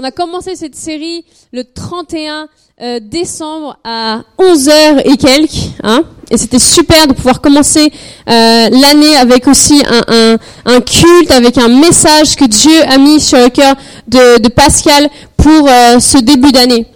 On 0.00 0.04
a 0.04 0.12
commencé 0.12 0.54
cette 0.54 0.76
série 0.76 1.24
le 1.52 1.64
31 1.64 2.46
euh, 2.80 3.00
décembre 3.02 3.78
à 3.82 4.20
11h 4.38 5.02
et 5.04 5.16
quelques. 5.16 5.72
Hein 5.82 6.04
et 6.30 6.38
c'était 6.38 6.60
super 6.60 7.08
de 7.08 7.14
pouvoir 7.14 7.40
commencer 7.40 7.90
euh, 7.90 8.68
l'année 8.70 9.16
avec 9.16 9.48
aussi 9.48 9.82
un, 9.88 10.38
culte, 10.82 11.32
avec 11.32 11.58
un 11.58 11.66
message 11.66 12.36
que 12.36 12.44
Dieu 12.44 12.80
a 12.88 12.96
mis 12.98 13.18
sur 13.18 13.38
le 13.38 13.48
cœur 13.48 13.74
de, 14.06 14.46
Pascal 14.50 15.08
pour 15.36 15.68
euh, 15.68 15.98
ce 15.98 16.18
début 16.18 16.52
d'année. 16.52 16.86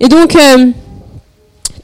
Et 0.00 0.08
donc, 0.08 0.36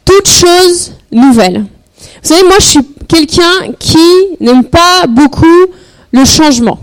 toute 0.04 0.28
chose 0.28 0.94
nouvelle. 1.12 1.60
Vous 1.60 2.28
savez, 2.28 2.42
moi, 2.42 2.56
je 2.58 2.66
suis 2.66 2.88
quelqu'un 3.06 3.72
qui 3.78 4.04
n'aime 4.40 4.64
pas 4.64 5.06
beaucoup 5.06 5.66
le 6.10 6.24
changement. 6.24 6.80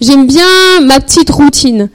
J'aime 0.00 0.28
bien 0.28 0.80
ma 0.82 1.00
petite 1.00 1.30
routine 1.30 1.88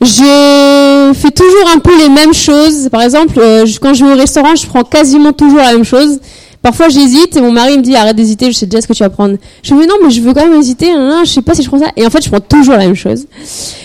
je 0.00 1.12
fais 1.14 1.30
toujours 1.30 1.70
un 1.74 1.78
peu 1.78 1.96
les 1.98 2.08
mêmes 2.08 2.34
choses. 2.34 2.88
Par 2.90 3.02
exemple, 3.02 3.38
euh, 3.38 3.66
quand 3.80 3.94
je 3.94 4.04
vais 4.04 4.12
au 4.12 4.16
restaurant, 4.16 4.54
je 4.54 4.66
prends 4.66 4.84
quasiment 4.84 5.32
toujours 5.32 5.58
la 5.58 5.72
même 5.72 5.84
chose. 5.84 6.18
Parfois, 6.62 6.88
j'hésite 6.88 7.36
et 7.36 7.40
mon 7.40 7.52
mari 7.52 7.78
me 7.78 7.82
dit 7.82 7.94
arrête 7.94 8.16
d'hésiter, 8.16 8.50
je 8.50 8.56
sais 8.56 8.66
déjà 8.66 8.82
ce 8.82 8.88
que 8.88 8.92
tu 8.92 9.02
vas 9.02 9.08
prendre. 9.08 9.36
Je 9.62 9.72
me 9.72 9.82
dis 9.82 9.86
non, 9.86 9.94
mais 10.02 10.10
je 10.10 10.20
veux 10.20 10.34
quand 10.34 10.46
même 10.46 10.58
hésiter. 10.58 10.92
Non, 10.92 11.22
je 11.24 11.30
sais 11.30 11.42
pas 11.42 11.54
si 11.54 11.62
je 11.62 11.68
prends 11.68 11.78
ça. 11.78 11.92
Et 11.96 12.04
en 12.04 12.10
fait, 12.10 12.24
je 12.24 12.28
prends 12.28 12.40
toujours 12.40 12.74
la 12.74 12.80
même 12.80 12.96
chose. 12.96 13.24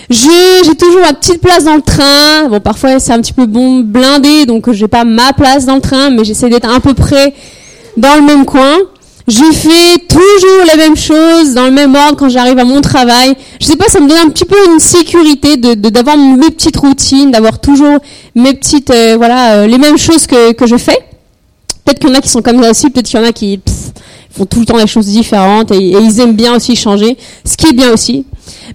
J'ai 0.10 0.76
toujours 0.76 1.02
ma 1.02 1.14
petite 1.14 1.42
place 1.42 1.64
dans 1.64 1.76
le 1.76 1.82
train. 1.82 2.50
Bon, 2.50 2.60
parfois 2.60 3.00
c'est 3.00 3.14
un 3.14 3.22
petit 3.22 3.34
peu 3.34 3.46
bon 3.46 3.82
blindé, 3.82 4.46
donc 4.46 4.72
j'ai 4.72 4.88
pas 4.88 5.04
ma 5.04 5.32
place 5.34 5.66
dans 5.66 5.76
le 5.76 5.82
train, 5.82 6.10
mais 6.10 6.24
j'essaie 6.24 6.50
d'être 6.50 6.70
à 6.70 6.80
peu 6.80 6.94
près 6.94 7.34
dans 7.98 8.16
le 8.16 8.22
même 8.22 8.46
coin. 8.46 8.78
Je 9.28 9.52
fais 9.54 10.00
toujours 10.08 10.66
les 10.72 10.78
mêmes 10.78 10.98
choses 10.98 11.54
dans 11.54 11.66
le 11.66 11.72
même 11.72 11.96
ordre 11.96 12.18
quand 12.18 12.30
j'arrive 12.30 12.58
à 12.58 12.64
mon 12.64 12.82
travail. 12.82 13.36
Je 13.60 13.66
sais 13.68 13.76
pas, 13.76 13.88
ça 13.88 14.00
me 14.00 14.10
donne 14.10 14.18
un 14.18 14.30
petit 14.30 14.46
peu 14.46 14.58
une 14.72 14.80
sécurité 14.80 15.58
de 15.58 15.74
d'avoir 15.74 16.18
mes 16.18 16.50
petites 16.50 16.78
routines, 16.78 17.32
d'avoir 17.32 17.60
toujours 17.60 18.00
mes 18.36 18.54
petites 18.54 18.90
euh, 18.90 19.16
voilà 19.18 19.56
euh, 19.58 19.68
les 19.68 19.78
mêmes 19.78 19.98
choses 19.98 20.28
que 20.28 20.54
que 20.54 20.66
je 20.66 20.78
fais. 20.78 20.98
Peut-être 21.84 22.00
qu'il 22.00 22.10
y 22.10 22.12
en 22.12 22.16
a 22.16 22.22
qui 22.22 22.30
sont 22.30 22.42
comme 22.42 22.62
ça 22.62 22.72
aussi, 22.72 22.90
peut-être 22.90 23.08
qu'il 23.08 23.20
y 23.20 23.24
en 23.24 23.26
a 23.26 23.32
qui 23.32 23.60
font 24.32 24.46
tout 24.46 24.60
le 24.60 24.66
temps 24.66 24.78
des 24.78 24.88
choses 24.88 25.08
différentes 25.08 25.72
et, 25.72 25.78
ils 25.78 26.20
aiment 26.20 26.36
bien 26.36 26.56
aussi 26.56 26.76
changer, 26.76 27.18
ce 27.46 27.58
qui 27.58 27.68
est 27.68 27.74
bien 27.74 27.92
aussi. 27.92 28.26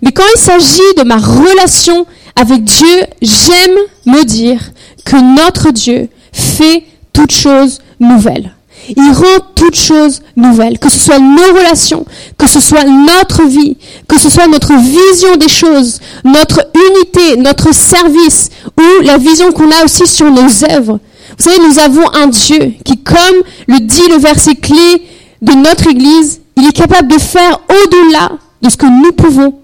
Mais 0.02 0.12
quand 0.12 0.24
il 0.36 0.40
s'agit 0.40 0.94
de 0.96 1.02
ma 1.04 1.16
relation 1.16 2.06
avec 2.34 2.64
Dieu, 2.64 3.04
j'aime 3.22 3.76
me 4.06 4.24
dire 4.24 4.60
que 5.04 5.16
notre 5.16 5.70
Dieu 5.70 6.08
fait 6.32 6.84
toutes 7.12 7.32
choses 7.32 7.78
nouvelles. 8.00 8.55
Il 8.88 9.12
rend 9.12 9.44
toutes 9.54 9.76
choses 9.76 10.20
nouvelles, 10.36 10.78
que 10.78 10.90
ce 10.90 10.98
soit 10.98 11.18
nos 11.18 11.54
relations, 11.54 12.04
que 12.38 12.48
ce 12.48 12.60
soit 12.60 12.84
notre 12.84 13.44
vie, 13.44 13.76
que 14.06 14.18
ce 14.18 14.28
soit 14.30 14.46
notre 14.46 14.74
vision 14.74 15.36
des 15.36 15.48
choses, 15.48 16.00
notre 16.24 16.68
unité, 16.74 17.36
notre 17.36 17.74
service, 17.74 18.50
ou 18.78 19.02
la 19.02 19.18
vision 19.18 19.52
qu'on 19.52 19.70
a 19.70 19.84
aussi 19.84 20.06
sur 20.06 20.30
nos 20.30 20.64
œuvres. 20.70 21.00
Vous 21.38 21.44
savez, 21.44 21.58
nous 21.66 21.78
avons 21.78 22.08
un 22.14 22.28
Dieu 22.28 22.74
qui, 22.84 22.98
comme 22.98 23.42
le 23.66 23.80
dit 23.80 24.08
le 24.08 24.18
verset 24.18 24.54
clé 24.54 25.02
de 25.42 25.52
notre 25.52 25.88
Église, 25.88 26.40
il 26.56 26.66
est 26.66 26.72
capable 26.72 27.08
de 27.08 27.18
faire 27.18 27.60
au-delà 27.68 28.32
de 28.62 28.70
ce 28.70 28.76
que 28.76 28.86
nous 28.86 29.12
pouvons 29.12 29.54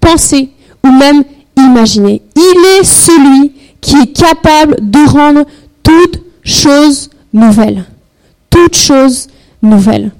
penser 0.00 0.50
ou 0.84 0.90
même 0.90 1.24
imaginer. 1.56 2.22
Il 2.36 2.80
est 2.80 2.84
celui 2.84 3.52
qui 3.80 3.96
est 3.96 4.12
capable 4.12 4.76
de 4.80 5.08
rendre 5.08 5.44
toutes 5.82 6.22
choses 6.44 7.10
nouvelles 7.32 7.84
choses 8.70 9.28
nouvelles. 9.62 10.12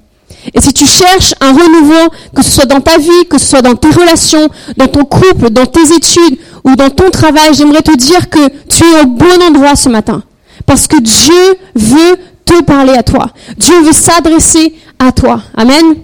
Et 0.53 0.59
si 0.61 0.73
tu 0.73 0.85
cherches 0.85 1.33
un 1.39 1.53
renouveau, 1.53 2.09
que 2.35 2.41
ce 2.41 2.51
soit 2.51 2.65
dans 2.65 2.81
ta 2.81 2.97
vie, 2.97 3.25
que 3.29 3.37
ce 3.37 3.45
soit 3.45 3.61
dans 3.61 3.75
tes 3.75 3.89
relations, 3.89 4.49
dans 4.77 4.87
ton 4.87 5.05
couple, 5.05 5.49
dans 5.49 5.65
tes 5.65 5.93
études 5.95 6.37
ou 6.63 6.75
dans 6.75 6.89
ton 6.89 7.09
travail, 7.09 7.53
j'aimerais 7.53 7.81
te 7.81 7.95
dire 7.95 8.29
que 8.29 8.49
tu 8.67 8.83
es 8.83 9.01
au 9.01 9.05
bon 9.05 9.41
endroit 9.41 9.75
ce 9.75 9.89
matin. 9.89 10.23
Parce 10.65 10.87
que 10.87 10.99
Dieu 10.99 11.55
veut 11.75 12.17
te 12.45 12.61
parler 12.63 12.93
à 12.93 13.03
toi. 13.03 13.29
Dieu 13.57 13.81
veut 13.81 13.93
s'adresser 13.93 14.73
à 14.99 15.11
toi. 15.11 15.41
Amen. 15.55 15.95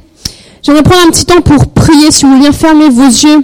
J'aimerais 0.63 0.83
prendre 0.83 1.07
un 1.07 1.11
petit 1.11 1.25
temps 1.25 1.41
pour 1.41 1.67
prier. 1.67 2.11
Si 2.11 2.25
vous 2.25 2.37
voulez 2.37 2.51
fermer 2.51 2.89
vos 2.89 3.07
yeux. 3.07 3.43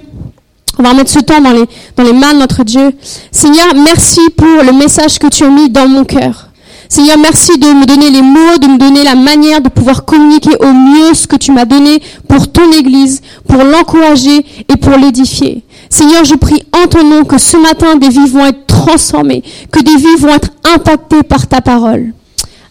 On 0.78 0.84
va 0.84 0.90
remettre 0.90 1.10
ce 1.10 1.20
temps 1.20 1.40
dans 1.40 1.52
les, 1.52 1.66
dans 1.96 2.04
les 2.04 2.12
mains 2.12 2.34
de 2.34 2.40
notre 2.40 2.64
Dieu. 2.64 2.92
Seigneur, 3.32 3.68
merci 3.76 4.20
pour 4.36 4.64
le 4.64 4.74
message 4.74 5.20
que 5.20 5.28
tu 5.28 5.46
as 5.46 5.50
mis 5.50 5.70
dans 5.70 5.88
mon 5.88 6.04
cœur. 6.04 6.45
Seigneur, 6.90 7.18
merci 7.18 7.58
de 7.58 7.68
me 7.68 7.86
donner 7.86 8.10
les 8.10 8.22
mots, 8.22 8.58
de 8.62 8.68
me 8.68 8.78
donner 8.78 9.04
la 9.04 9.16
manière 9.16 9.62
de 9.62 9.70
pouvoir 9.70 10.06
communiquer 10.06 10.56
au 10.60 10.72
mieux 10.72 11.14
ce 11.14 11.28
que 11.28 11.36
tu 11.36 11.52
m'as 11.52 11.66
donné 11.66 12.02
pour 12.28 12.52
ton 12.52 12.72
Église, 12.72 13.22
pour 13.48 13.64
l'encourager 13.64 14.46
et 14.70 14.78
pour 14.78 14.98
l'édifier. 14.98 15.64
Seigneur, 15.90 16.24
je 16.24 16.36
prie 16.36 16.64
en 16.74 16.88
ton 16.88 17.04
nom 17.04 17.24
que 17.24 17.38
ce 17.38 17.58
matin 17.58 17.96
des 17.96 18.10
vies 18.10 18.28
vont 18.28 18.46
être 18.46 18.66
transformées, 18.68 19.44
que 19.72 19.80
des 19.80 19.96
vies 19.96 20.16
vont 20.20 20.34
être 20.34 20.50
impactées 20.64 21.24
par 21.24 21.48
ta 21.48 21.62
parole. 21.62 22.14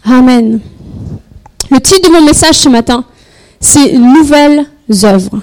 Amen. 0.04 0.60
Le 1.70 1.80
titre 1.80 2.08
de 2.08 2.14
mon 2.14 2.22
message 2.22 2.56
ce 2.56 2.68
matin, 2.68 3.04
c'est 3.60 3.92
Nouvelles 3.94 4.66
œuvres. 5.02 5.40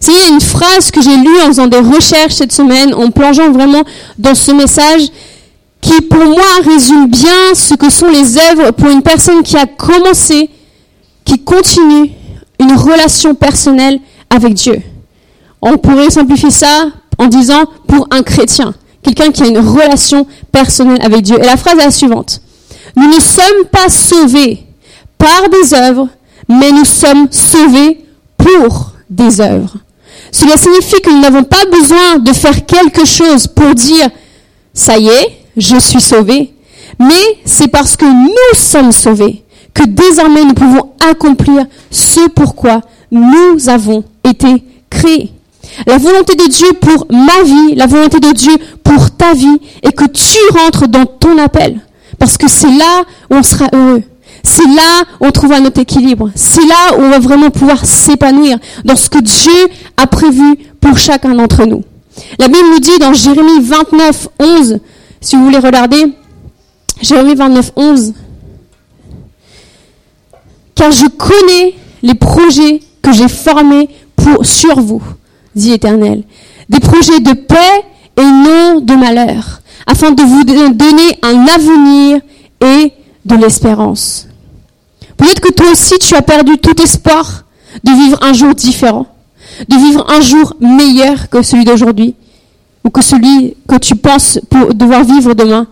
C'est 0.00 0.28
une 0.28 0.40
phrase 0.40 0.90
que 0.90 1.02
j'ai 1.02 1.16
lue 1.16 1.40
en 1.42 1.48
faisant 1.48 1.66
des 1.66 1.78
recherches 1.78 2.34
cette 2.34 2.52
semaine, 2.52 2.94
en 2.94 3.10
plongeant 3.10 3.50
vraiment 3.50 3.82
dans 4.18 4.34
ce 4.34 4.52
message 4.52 5.02
qui 5.88 6.02
pour 6.02 6.22
moi 6.22 6.44
résume 6.64 7.06
bien 7.06 7.54
ce 7.54 7.72
que 7.72 7.88
sont 7.88 8.08
les 8.08 8.36
œuvres 8.36 8.72
pour 8.72 8.90
une 8.90 9.00
personne 9.00 9.42
qui 9.42 9.56
a 9.56 9.64
commencé, 9.64 10.50
qui 11.24 11.42
continue 11.42 12.10
une 12.60 12.72
relation 12.72 13.34
personnelle 13.34 13.98
avec 14.28 14.52
Dieu. 14.52 14.82
On 15.62 15.78
pourrait 15.78 16.10
simplifier 16.10 16.50
ça 16.50 16.88
en 17.16 17.26
disant 17.26 17.64
pour 17.86 18.06
un 18.10 18.22
chrétien, 18.22 18.74
quelqu'un 19.02 19.30
qui 19.30 19.42
a 19.42 19.46
une 19.46 19.58
relation 19.58 20.26
personnelle 20.52 20.98
avec 21.00 21.22
Dieu. 21.22 21.38
Et 21.40 21.46
la 21.46 21.56
phrase 21.56 21.78
est 21.78 21.84
la 21.84 21.90
suivante. 21.90 22.42
Nous 22.94 23.08
ne 23.08 23.20
sommes 23.20 23.64
pas 23.72 23.88
sauvés 23.88 24.66
par 25.16 25.48
des 25.48 25.72
œuvres, 25.72 26.08
mais 26.48 26.70
nous 26.70 26.84
sommes 26.84 27.28
sauvés 27.30 28.04
pour 28.36 28.92
des 29.08 29.40
œuvres. 29.40 29.74
Cela 30.32 30.58
signifie 30.58 31.00
que 31.00 31.10
nous 31.10 31.20
n'avons 31.20 31.44
pas 31.44 31.64
besoin 31.72 32.18
de 32.18 32.32
faire 32.34 32.66
quelque 32.66 33.06
chose 33.06 33.46
pour 33.46 33.74
dire, 33.74 34.10
ça 34.74 34.98
y 34.98 35.08
est, 35.08 35.37
je 35.58 35.78
suis 35.78 36.00
sauvé, 36.00 36.52
mais 36.98 37.38
c'est 37.44 37.68
parce 37.68 37.96
que 37.96 38.06
nous 38.06 38.54
sommes 38.58 38.92
sauvés 38.92 39.42
que 39.74 39.84
désormais 39.84 40.44
nous 40.44 40.54
pouvons 40.54 40.92
accomplir 41.10 41.66
ce 41.90 42.28
pourquoi 42.28 42.80
nous 43.10 43.68
avons 43.68 44.04
été 44.24 44.62
créés. 44.90 45.32
La 45.86 45.98
volonté 45.98 46.34
de 46.34 46.48
Dieu 46.48 46.72
pour 46.80 47.06
ma 47.10 47.42
vie, 47.42 47.74
la 47.74 47.86
volonté 47.86 48.20
de 48.20 48.32
Dieu 48.32 48.56
pour 48.82 49.10
ta 49.10 49.34
vie, 49.34 49.60
est 49.82 49.92
que 49.92 50.06
tu 50.06 50.38
rentres 50.56 50.88
dans 50.88 51.06
ton 51.06 51.38
appel. 51.38 51.80
Parce 52.18 52.36
que 52.36 52.48
c'est 52.48 52.70
là 52.70 53.04
où 53.30 53.34
on 53.34 53.42
sera 53.42 53.66
heureux. 53.72 54.02
C'est 54.42 54.66
là 54.66 55.02
où 55.20 55.26
on 55.26 55.30
trouvera 55.30 55.60
notre 55.60 55.80
équilibre. 55.80 56.30
C'est 56.34 56.64
là 56.64 56.98
où 56.98 57.02
on 57.02 57.10
va 57.10 57.18
vraiment 57.18 57.50
pouvoir 57.50 57.84
s'épanouir 57.84 58.58
dans 58.84 58.96
ce 58.96 59.10
que 59.10 59.18
Dieu 59.18 59.68
a 59.96 60.06
prévu 60.06 60.56
pour 60.80 60.98
chacun 60.98 61.34
d'entre 61.34 61.64
nous. 61.64 61.84
La 62.38 62.48
Bible 62.48 62.68
nous 62.72 62.80
dit 62.80 62.98
dans 62.98 63.12
Jérémie 63.12 63.60
29, 63.60 64.28
11, 64.40 64.78
si 65.20 65.36
vous 65.36 65.44
voulez 65.44 65.58
regarder, 65.58 66.06
Jérémie 67.00 67.34
29, 67.34 67.72
11. 67.76 68.14
Car 70.74 70.92
je 70.92 71.06
connais 71.06 71.74
les 72.02 72.14
projets 72.14 72.80
que 73.02 73.12
j'ai 73.12 73.28
formés 73.28 73.88
pour, 74.16 74.46
sur 74.46 74.80
vous, 74.80 75.02
dit 75.54 75.70
l'Éternel. 75.70 76.24
Des 76.68 76.80
projets 76.80 77.20
de 77.20 77.32
paix 77.32 77.84
et 78.16 78.22
non 78.22 78.80
de 78.80 78.94
malheur, 78.94 79.60
afin 79.86 80.10
de 80.12 80.22
vous 80.22 80.44
donner 80.44 81.18
un 81.22 81.46
avenir 81.46 82.20
et 82.60 82.92
de 83.24 83.34
l'espérance. 83.36 84.28
Peut-être 85.16 85.40
que 85.40 85.52
toi 85.52 85.70
aussi 85.72 85.98
tu 85.98 86.14
as 86.14 86.22
perdu 86.22 86.58
tout 86.58 86.80
espoir 86.80 87.44
de 87.82 87.90
vivre 87.90 88.18
un 88.22 88.32
jour 88.32 88.54
différent, 88.54 89.06
de 89.68 89.76
vivre 89.76 90.06
un 90.10 90.20
jour 90.20 90.54
meilleur 90.60 91.28
que 91.28 91.42
celui 91.42 91.64
d'aujourd'hui 91.64 92.14
ou 92.84 92.90
que 92.90 93.02
celui 93.02 93.54
que 93.68 93.76
tu 93.76 93.96
penses 93.96 94.40
pour 94.48 94.74
devoir 94.74 95.04
vivre 95.04 95.34
demain. 95.34 95.66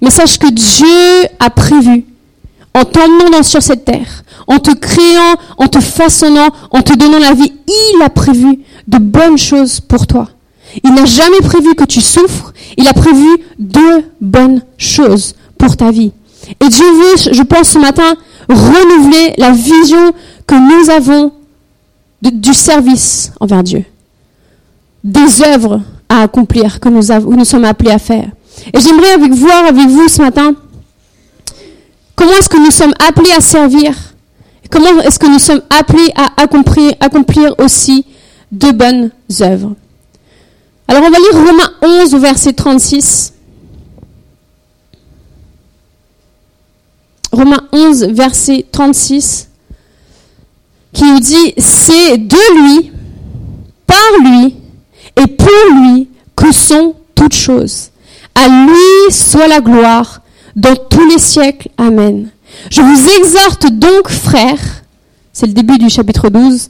Mais 0.00 0.10
sache 0.10 0.38
que 0.38 0.50
Dieu 0.50 1.28
a 1.38 1.50
prévu, 1.50 2.04
en 2.74 2.84
t'emmenant 2.84 3.42
sur 3.42 3.62
cette 3.62 3.84
terre, 3.84 4.22
en 4.46 4.58
te 4.58 4.72
créant, 4.72 5.36
en 5.58 5.68
te 5.68 5.80
façonnant, 5.80 6.48
en 6.70 6.82
te 6.82 6.94
donnant 6.94 7.18
la 7.18 7.34
vie, 7.34 7.52
il 7.68 8.02
a 8.02 8.08
prévu 8.08 8.60
de 8.88 8.98
bonnes 8.98 9.38
choses 9.38 9.80
pour 9.80 10.06
toi. 10.06 10.28
Il 10.84 10.94
n'a 10.94 11.04
jamais 11.04 11.40
prévu 11.40 11.74
que 11.74 11.84
tu 11.84 12.00
souffres, 12.00 12.52
il 12.76 12.86
a 12.88 12.92
prévu 12.92 13.28
de 13.58 14.04
bonnes 14.20 14.62
choses 14.78 15.34
pour 15.58 15.76
ta 15.76 15.90
vie. 15.90 16.12
Et 16.60 16.68
Dieu 16.68 16.86
veut, 16.86 17.32
je 17.32 17.42
pense 17.42 17.70
ce 17.70 17.78
matin, 17.78 18.14
renouveler 18.48 19.34
la 19.36 19.52
vision 19.52 20.12
que 20.46 20.54
nous 20.54 20.90
avons 20.90 21.32
du 22.22 22.54
service 22.54 23.32
envers 23.40 23.62
Dieu. 23.62 23.84
Des 25.04 25.42
œuvres 25.42 25.80
à 26.10 26.22
accomplir, 26.22 26.80
que 26.80 26.88
nous, 26.88 27.44
sommes 27.44 27.64
appelés 27.64 27.92
à 27.92 27.98
faire. 27.98 28.28
Et 28.74 28.80
j'aimerais 28.80 29.12
avec, 29.12 29.32
voir 29.32 29.64
avec 29.64 29.88
vous 29.88 30.08
ce 30.08 30.20
matin 30.20 30.54
comment 32.16 32.32
est-ce 32.32 32.48
que 32.48 32.58
nous 32.58 32.72
sommes 32.72 32.92
appelés 33.08 33.30
à 33.30 33.40
servir, 33.40 33.94
comment 34.70 35.00
est-ce 35.00 35.18
que 35.18 35.28
nous 35.28 35.38
sommes 35.38 35.62
appelés 35.70 36.12
à 36.16 36.42
accomplir, 36.42 36.92
accomplir 37.00 37.54
aussi 37.58 38.04
de 38.50 38.72
bonnes 38.72 39.10
œuvres. 39.40 39.74
Alors 40.88 41.04
on 41.04 41.10
va 41.10 41.18
lire 41.18 41.46
Romains 41.46 42.02
11 42.02 42.14
au 42.14 42.18
verset 42.18 42.52
36. 42.52 43.32
Romains 47.30 47.68
11 47.72 48.08
verset 48.08 48.66
36 48.72 49.48
qui 50.92 51.04
nous 51.04 51.20
dit 51.20 51.54
c'est 51.56 52.18
de 52.18 52.36
lui, 52.60 52.90
par 53.86 53.96
lui 54.24 54.56
et 55.16 55.26
pour 55.26 55.74
lui 55.74 56.08
que 56.36 56.52
sont 56.52 56.94
toutes 57.14 57.34
choses. 57.34 57.90
À 58.34 58.48
lui 58.48 59.12
soit 59.12 59.48
la 59.48 59.60
gloire 59.60 60.20
dans 60.56 60.76
tous 60.76 61.08
les 61.08 61.18
siècles. 61.18 61.68
Amen. 61.78 62.30
Je 62.70 62.80
vous 62.80 63.08
exhorte 63.18 63.66
donc, 63.72 64.08
frères, 64.08 64.82
c'est 65.32 65.46
le 65.46 65.52
début 65.52 65.78
du 65.78 65.88
chapitre 65.88 66.28
12, 66.28 66.68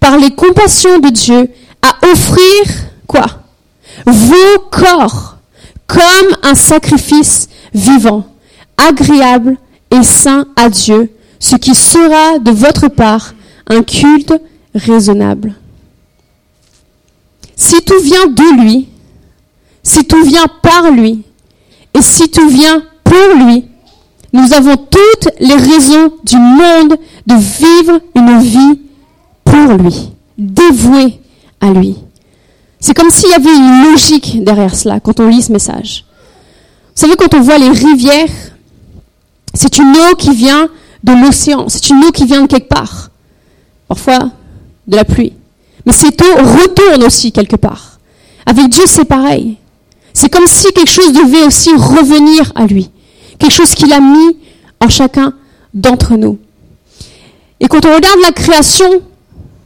par 0.00 0.16
les 0.16 0.30
compassions 0.30 0.98
de 0.98 1.08
Dieu, 1.08 1.50
à 1.82 2.06
offrir 2.10 2.64
quoi? 3.06 3.26
Vos 4.06 4.58
corps 4.70 5.36
comme 5.86 6.36
un 6.42 6.54
sacrifice 6.54 7.48
vivant, 7.74 8.26
agréable 8.76 9.56
et 9.90 10.02
saint 10.02 10.46
à 10.56 10.68
Dieu, 10.68 11.10
ce 11.40 11.56
qui 11.56 11.74
sera 11.74 12.38
de 12.38 12.50
votre 12.50 12.88
part 12.88 13.34
un 13.66 13.82
culte 13.82 14.34
raisonnable. 14.74 15.54
Si 17.58 17.82
tout 17.82 18.00
vient 18.00 18.26
de 18.28 18.62
lui, 18.62 18.88
si 19.82 20.04
tout 20.04 20.22
vient 20.22 20.46
par 20.62 20.92
lui, 20.92 21.24
et 21.92 22.00
si 22.00 22.30
tout 22.30 22.48
vient 22.48 22.82
pour 23.02 23.44
lui, 23.44 23.64
nous 24.32 24.52
avons 24.52 24.76
toutes 24.76 25.28
les 25.40 25.56
raisons 25.56 26.12
du 26.22 26.36
monde 26.36 26.96
de 27.26 27.34
vivre 27.34 28.00
une 28.14 28.38
vie 28.38 28.80
pour 29.44 29.76
lui, 29.76 30.10
dévouée 30.38 31.20
à 31.60 31.70
lui. 31.70 31.96
C'est 32.78 32.94
comme 32.94 33.10
s'il 33.10 33.30
y 33.30 33.34
avait 33.34 33.56
une 33.56 33.90
logique 33.90 34.44
derrière 34.44 34.76
cela 34.76 35.00
quand 35.00 35.18
on 35.18 35.26
lit 35.28 35.42
ce 35.42 35.50
message. 35.50 36.04
Vous 36.94 37.06
savez, 37.06 37.16
quand 37.16 37.34
on 37.34 37.40
voit 37.40 37.58
les 37.58 37.70
rivières, 37.70 38.30
c'est 39.52 39.78
une 39.78 39.96
eau 39.96 40.14
qui 40.16 40.32
vient 40.32 40.68
de 41.02 41.12
l'océan, 41.12 41.68
c'est 41.68 41.90
une 41.90 42.04
eau 42.04 42.12
qui 42.12 42.24
vient 42.24 42.42
de 42.42 42.46
quelque 42.46 42.68
part. 42.68 43.10
Parfois 43.88 44.30
de 44.86 44.94
la 44.94 45.04
pluie. 45.04 45.32
Mais 45.88 45.94
cette 45.94 46.20
eau 46.20 46.34
retourne 46.36 47.02
aussi 47.02 47.32
quelque 47.32 47.56
part. 47.56 47.98
Avec 48.44 48.68
Dieu, 48.68 48.82
c'est 48.86 49.06
pareil. 49.06 49.56
C'est 50.12 50.28
comme 50.28 50.46
si 50.46 50.70
quelque 50.74 50.90
chose 50.90 51.14
devait 51.14 51.46
aussi 51.46 51.70
revenir 51.70 52.52
à 52.54 52.66
lui. 52.66 52.90
Quelque 53.38 53.54
chose 53.54 53.70
qu'il 53.70 53.90
a 53.94 54.00
mis 54.00 54.36
en 54.82 54.90
chacun 54.90 55.32
d'entre 55.72 56.16
nous. 56.16 56.36
Et 57.60 57.68
quand 57.68 57.86
on 57.86 57.94
regarde 57.94 58.20
la 58.22 58.32
création, 58.32 59.00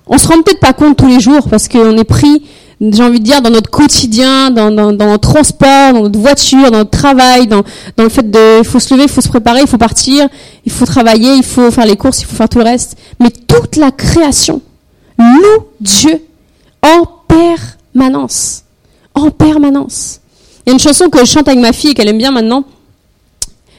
on 0.07 0.17
se 0.17 0.29
rend 0.29 0.41
peut-être 0.43 0.61
pas 0.61 0.73
compte 0.73 0.97
tous 0.97 1.09
les 1.09 1.19
jours 1.19 1.49
parce 1.51 1.67
qu'on 1.67 1.97
est 1.97 2.05
pris, 2.05 2.45
j'ai 2.81 3.03
envie 3.03 3.19
de 3.19 3.25
dire, 3.25 3.43
dans 3.43 3.51
notre 3.51 3.71
quotidien, 3.71 4.53
dans, 4.53 4.71
dans, 4.71 4.93
dans, 4.93 5.07
notre 5.07 5.29
transport, 5.29 5.93
dans 5.93 6.03
notre 6.03 6.21
voiture, 6.21 6.71
dans 6.71 6.79
notre 6.79 6.91
travail, 6.91 7.49
dans, 7.49 7.65
dans 7.97 8.05
le 8.05 8.09
fait 8.09 8.31
de, 8.31 8.61
il 8.61 8.65
faut 8.65 8.79
se 8.79 8.95
lever, 8.95 9.07
il 9.07 9.11
faut 9.11 9.23
se 9.23 9.29
préparer, 9.29 9.63
il 9.63 9.67
faut 9.67 9.77
partir, 9.77 10.29
il 10.65 10.71
faut 10.71 10.87
travailler, 10.87 11.35
il 11.35 11.43
faut 11.45 11.73
faire 11.73 11.87
les 11.87 11.97
courses, 11.97 12.21
il 12.21 12.27
faut 12.27 12.37
faire 12.37 12.49
tout 12.49 12.59
le 12.59 12.65
reste. 12.65 12.97
Mais 13.19 13.31
toute 13.31 13.75
la 13.75 13.91
création 13.91 14.63
loue 15.19 15.67
Dieu 15.81 16.23
en 16.83 17.07
permanence. 17.29 18.65
En 19.15 19.31
permanence. 19.31 20.21
Il 20.65 20.71
y 20.71 20.71
a 20.71 20.73
une 20.75 20.79
chanson 20.79 21.09
que 21.09 21.19
je 21.19 21.25
chante 21.25 21.49
avec 21.49 21.61
ma 21.61 21.73
fille 21.73 21.91
et 21.91 21.95
qu'elle 21.95 22.09
aime 22.09 22.19
bien 22.19 22.31
maintenant. 22.31 22.65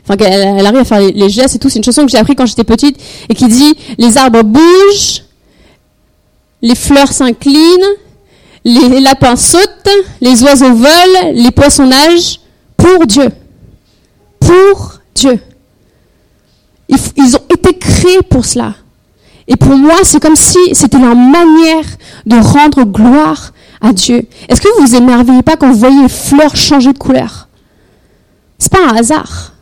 Enfin, 0.03 0.17
qu'elle 0.17 0.33
elle 0.33 0.65
arrive 0.65 0.79
à 0.79 0.85
faire 0.85 0.99
les, 0.99 1.29
gestes 1.29 1.55
et 1.55 1.59
tout. 1.59 1.69
C'est 1.69 1.79
une 1.79 1.83
chanson 1.83 2.05
que 2.05 2.11
j'ai 2.11 2.17
appris 2.17 2.35
quand 2.35 2.45
j'étais 2.45 2.65
petite 2.65 2.99
et 3.29 3.35
qui 3.35 3.47
dit 3.47 3.73
Les 3.97 4.17
arbres 4.17 4.43
bougent, 4.43 5.23
les 6.61 6.75
fleurs 6.75 7.11
s'inclinent, 7.11 7.95
les 8.65 8.99
lapins 8.99 9.35
sautent, 9.35 9.89
les 10.19 10.43
oiseaux 10.43 10.73
volent, 10.73 11.31
les 11.33 11.51
poissons 11.51 11.85
nagent 11.85 12.39
pour 12.75 13.05
Dieu. 13.07 13.29
Pour 14.39 14.99
Dieu. 15.15 15.39
Ils 16.89 17.35
ont 17.35 17.43
été 17.49 17.77
créés 17.77 18.21
pour 18.29 18.45
cela. 18.45 18.75
Et 19.47 19.55
pour 19.55 19.75
moi, 19.75 19.95
c'est 20.03 20.21
comme 20.21 20.35
si 20.35 20.57
c'était 20.73 20.99
la 20.99 21.15
manière 21.15 21.85
de 22.25 22.35
rendre 22.35 22.83
gloire 22.83 23.51
à 23.81 23.91
Dieu. 23.91 24.25
Est-ce 24.47 24.61
que 24.61 24.69
vous 24.77 24.87
vous 24.87 24.95
émerveillez 24.95 25.41
pas 25.41 25.57
quand 25.57 25.69
vous 25.69 25.77
voyez 25.77 26.03
les 26.03 26.09
fleurs 26.09 26.55
changer 26.55 26.93
de 26.93 26.97
couleur? 26.97 27.47
C'est 28.57 28.71
pas 28.71 28.85
un 28.89 28.95
hasard. 28.95 29.53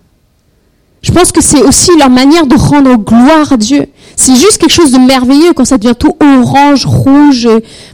Je 1.01 1.11
pense 1.11 1.31
que 1.31 1.41
c'est 1.41 1.63
aussi 1.63 1.89
leur 1.97 2.11
manière 2.11 2.45
de 2.45 2.55
rendre 2.55 2.95
gloire 2.95 3.53
à 3.53 3.57
Dieu. 3.57 3.87
C'est 4.15 4.35
juste 4.35 4.59
quelque 4.59 4.73
chose 4.73 4.91
de 4.91 4.99
merveilleux 4.99 5.53
quand 5.53 5.65
ça 5.65 5.79
devient 5.79 5.95
tout 5.97 6.15
orange, 6.21 6.85
rouge. 6.85 7.49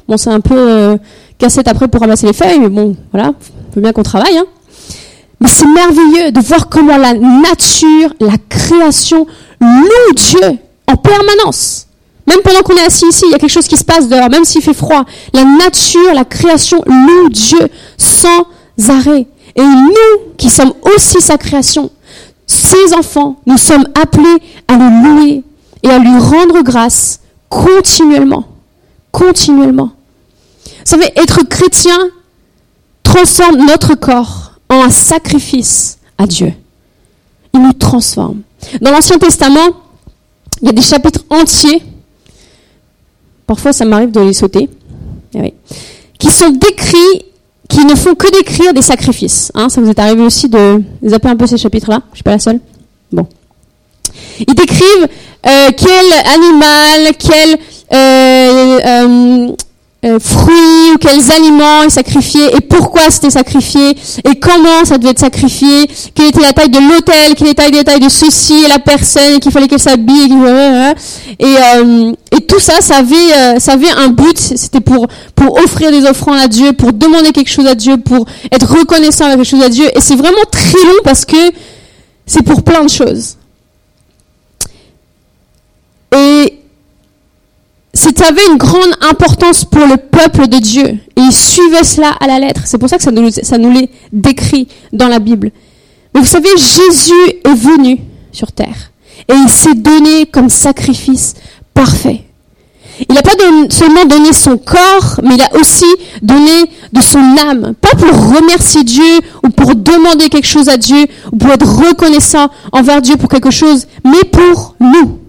Bon, 0.10 0.18
c'est 0.18 0.30
un 0.30 0.42
peu 0.42 0.56
euh, 0.58 0.98
cassette 1.38 1.70
après 1.70 1.88
pour 1.88 2.02
ramasser 2.02 2.28
les 2.28 2.34
feuilles, 2.34 2.60
mais 2.60 2.68
bon, 2.68 2.98
voilà, 3.14 3.32
faut 3.74 3.80
bien 3.80 3.94
qu'on 3.94 4.04
travaille. 4.04 4.38
Hein. 4.38 4.46
Mais 5.40 5.48
c'est 5.48 5.68
merveilleux 5.68 6.32
de 6.34 6.42
voir 6.42 6.68
comment 6.68 6.98
la 6.98 7.14
nature, 7.14 8.14
la 8.20 8.36
création 8.50 9.26
loue 9.62 10.14
Dieu 10.14 10.60
en 10.88 10.96
permanence. 10.96 11.88
Même 12.28 12.42
pendant 12.44 12.62
qu'on 12.62 12.76
est 12.76 12.86
assis 12.86 13.06
ici, 13.08 13.24
il 13.26 13.32
y 13.32 13.36
a 13.36 13.40
quelque 13.40 13.52
chose 13.52 13.68
qui 13.68 13.78
se 13.78 13.86
passe 13.86 14.10
dehors, 14.10 14.30
même 14.30 14.44
s'il 14.44 14.62
fait 14.62 14.74
froid. 14.74 15.06
La 15.34 15.46
nature, 15.46 16.14
la 16.14 16.26
création 16.26 16.84
loue 16.86 17.30
Dieu 17.30 17.70
sans 17.98 18.46
arrêt. 18.90 19.28
Et 19.56 19.64
nous, 19.64 20.34
qui 20.38 20.50
sommes 20.50 20.74
aussi 20.96 21.22
sa 21.22 21.38
création, 21.38 21.90
ses 22.46 22.94
enfants, 22.94 23.38
nous 23.46 23.58
sommes 23.58 23.88
appelés 24.00 24.38
à 24.68 24.76
le 24.76 25.04
louer 25.04 25.44
et 25.84 25.90
à 25.90 26.00
lui 26.00 26.18
rendre 26.20 26.62
grâce 26.62 27.22
continuellement. 27.50 28.46
Continuellement. 29.12 29.92
Vous 30.66 30.72
savez, 30.86 31.10
être 31.16 31.44
chrétien 31.44 31.98
transforme 33.04 33.66
notre 33.66 33.96
corps 33.96 34.52
en 34.70 34.84
un 34.84 34.90
sacrifice 34.90 35.98
à 36.18 36.28
Dieu. 36.28 36.54
Il 37.54 37.62
nous 37.62 37.74
transforme. 37.74 38.42
Dans 38.82 38.92
l'Ancien 38.92 39.18
Testament, 39.18 39.70
il 40.62 40.68
y 40.68 40.70
a 40.70 40.74
des 40.74 40.82
chapitres 40.82 41.24
entiers 41.30 41.82
parfois 43.48 43.74
ça 43.74 43.86
m'arrive 43.86 44.12
de 44.12 44.20
les 44.20 44.34
sauter, 44.34 44.70
eh 45.34 45.54
qui 46.20 46.28
sont 46.30 46.50
décrits, 46.50 47.26
qui 47.70 47.86
ne 47.86 47.96
font 47.96 48.14
que 48.14 48.30
décrire 48.32 48.74
des 48.74 48.82
sacrifices. 48.82 49.52
Hein. 49.56 49.70
ça 49.70 49.82
vous 49.82 49.90
est 49.90 50.00
arrivé 50.00 50.22
aussi 50.22 50.50
de 50.50 50.84
zapper 51.06 51.30
un 51.30 51.36
peu 51.36 51.48
ces 51.48 51.58
chapitres-là 51.58 52.02
Je 52.12 52.18
suis 52.18 52.24
pas 52.24 52.32
la 52.32 52.40
seule 52.40 52.60
Bon. 53.12 53.26
Ils 54.40 54.54
décrivent 54.54 55.08
euh, 55.48 55.70
quel 55.78 56.34
animal, 56.36 57.14
quel 57.18 57.58
euh, 57.94 59.56
euh, 60.08 60.18
euh, 60.18 60.20
fruits 60.20 60.94
ou 60.94 60.98
quels 60.98 61.32
aliments 61.32 61.84
ils 61.84 61.92
sacrifiaient 61.92 62.56
et 62.56 62.62
pourquoi 62.62 63.02
c'était 63.10 63.30
sacrifié 63.30 63.96
et 64.24 64.36
comment 64.40 64.86
ça 64.86 64.98
devait 64.98 65.12
être 65.12 65.20
sacrifié, 65.20 65.88
quelle 66.14 66.28
était 66.28 66.42
la 66.42 66.54
taille 66.54 66.70
de 66.70 66.80
l'autel, 66.80 67.36
quelle 67.36 67.50
était 67.50 67.70
la 67.70 67.84
taille 67.84 68.00
de 68.00 68.10
ceci 68.10 68.64
et 68.66 68.68
la 68.68 68.80
personne, 68.80 69.40
qu'il 69.40 69.52
fallait 69.52 69.68
qu'elle 69.68 69.80
s'habille 69.80 70.34
et, 71.40 71.46
euh, 71.46 72.12
et 72.32 72.42
tout 72.42 72.60
ça, 72.60 72.82
ça 72.82 72.98
avait, 72.98 73.16
euh, 73.16 73.60
ça 73.60 73.74
avait 73.74 73.90
un 73.90 74.10
but, 74.10 74.38
c'était 74.38 74.82
pour 74.82 75.08
pour 75.36 75.58
offrir 75.58 75.92
des 75.92 76.06
offrandes 76.06 76.40
à 76.40 76.48
Dieu, 76.48 76.74
pour 76.74 76.94
demander 76.94 77.32
quelque 77.32 77.52
chose 77.52 77.68
à 77.68 77.76
Dieu, 77.76 77.98
pour 77.98 78.26
être 78.52 78.70
reconnaissant 78.70 79.26
avec 79.26 79.38
quelque 79.38 79.50
chose 79.50 79.64
à 79.64 79.70
Dieu 79.70 79.86
et 79.94 80.02
c'est 80.02 80.16
vraiment 80.16 80.46
très 80.52 80.84
long 80.84 81.00
parce 81.04 81.26
que 81.26 81.52
c'est 82.26 82.44
pour 82.44 82.64
plein 82.64 82.84
de 82.84 82.90
choses. 82.90 83.38
Et 86.16 86.57
ça 87.98 88.28
avait 88.28 88.46
une 88.52 88.58
grande 88.58 88.96
importance 89.10 89.66
pour 89.66 89.86
le 89.86 89.98
peuple 89.98 90.48
de 90.48 90.58
Dieu. 90.58 90.86
Et 90.86 91.22
ils 91.22 91.34
suivaient 91.34 91.84
cela 91.84 92.12
à 92.20 92.28
la 92.28 92.40
lettre. 92.40 92.62
C'est 92.66 92.78
pour 92.78 92.90
ça 92.90 92.98
que 92.98 93.04
ça 93.04 93.12
nous, 93.12 93.30
ça 93.32 93.58
nous 93.58 93.72
l'est 93.72 93.90
décrit 94.12 94.68
dans 94.94 95.08
la 95.08 95.20
Bible. 95.20 95.52
Mais 96.14 96.22
vous 96.22 96.28
savez, 96.28 96.50
Jésus 96.58 97.14
est 97.44 97.54
venu 97.54 98.00
sur 98.32 98.52
terre. 98.52 98.92
Et 99.28 99.34
il 99.34 99.50
s'est 99.50 99.76
donné 99.76 100.26
comme 100.28 100.50
sacrifice 100.50 101.34
parfait. 101.74 102.24
Il 103.10 103.14
n'a 103.14 103.22
pas 103.22 103.32
seulement 103.70 104.06
donné 104.06 104.34
son 104.34 104.58
corps, 104.58 105.20
mais 105.24 105.36
il 105.36 105.42
a 105.42 105.60
aussi 105.60 105.86
donné 106.22 106.70
de 106.92 107.02
son 107.02 107.20
âme. 107.48 107.74
Pas 107.80 107.96
pour 107.96 108.36
remercier 108.36 108.84
Dieu 108.84 109.20
ou 109.44 109.50
pour 109.50 109.76
demander 109.76 110.30
quelque 110.30 110.48
chose 110.48 110.70
à 110.70 110.78
Dieu 110.78 111.06
ou 111.32 111.38
pour 111.38 111.52
être 111.52 111.68
reconnaissant 111.68 112.50
envers 112.72 113.02
Dieu 113.02 113.18
pour 113.18 113.30
quelque 113.30 113.52
chose, 113.52 113.88
mais 114.04 114.24
pour 114.32 114.76
nous. 114.80 115.20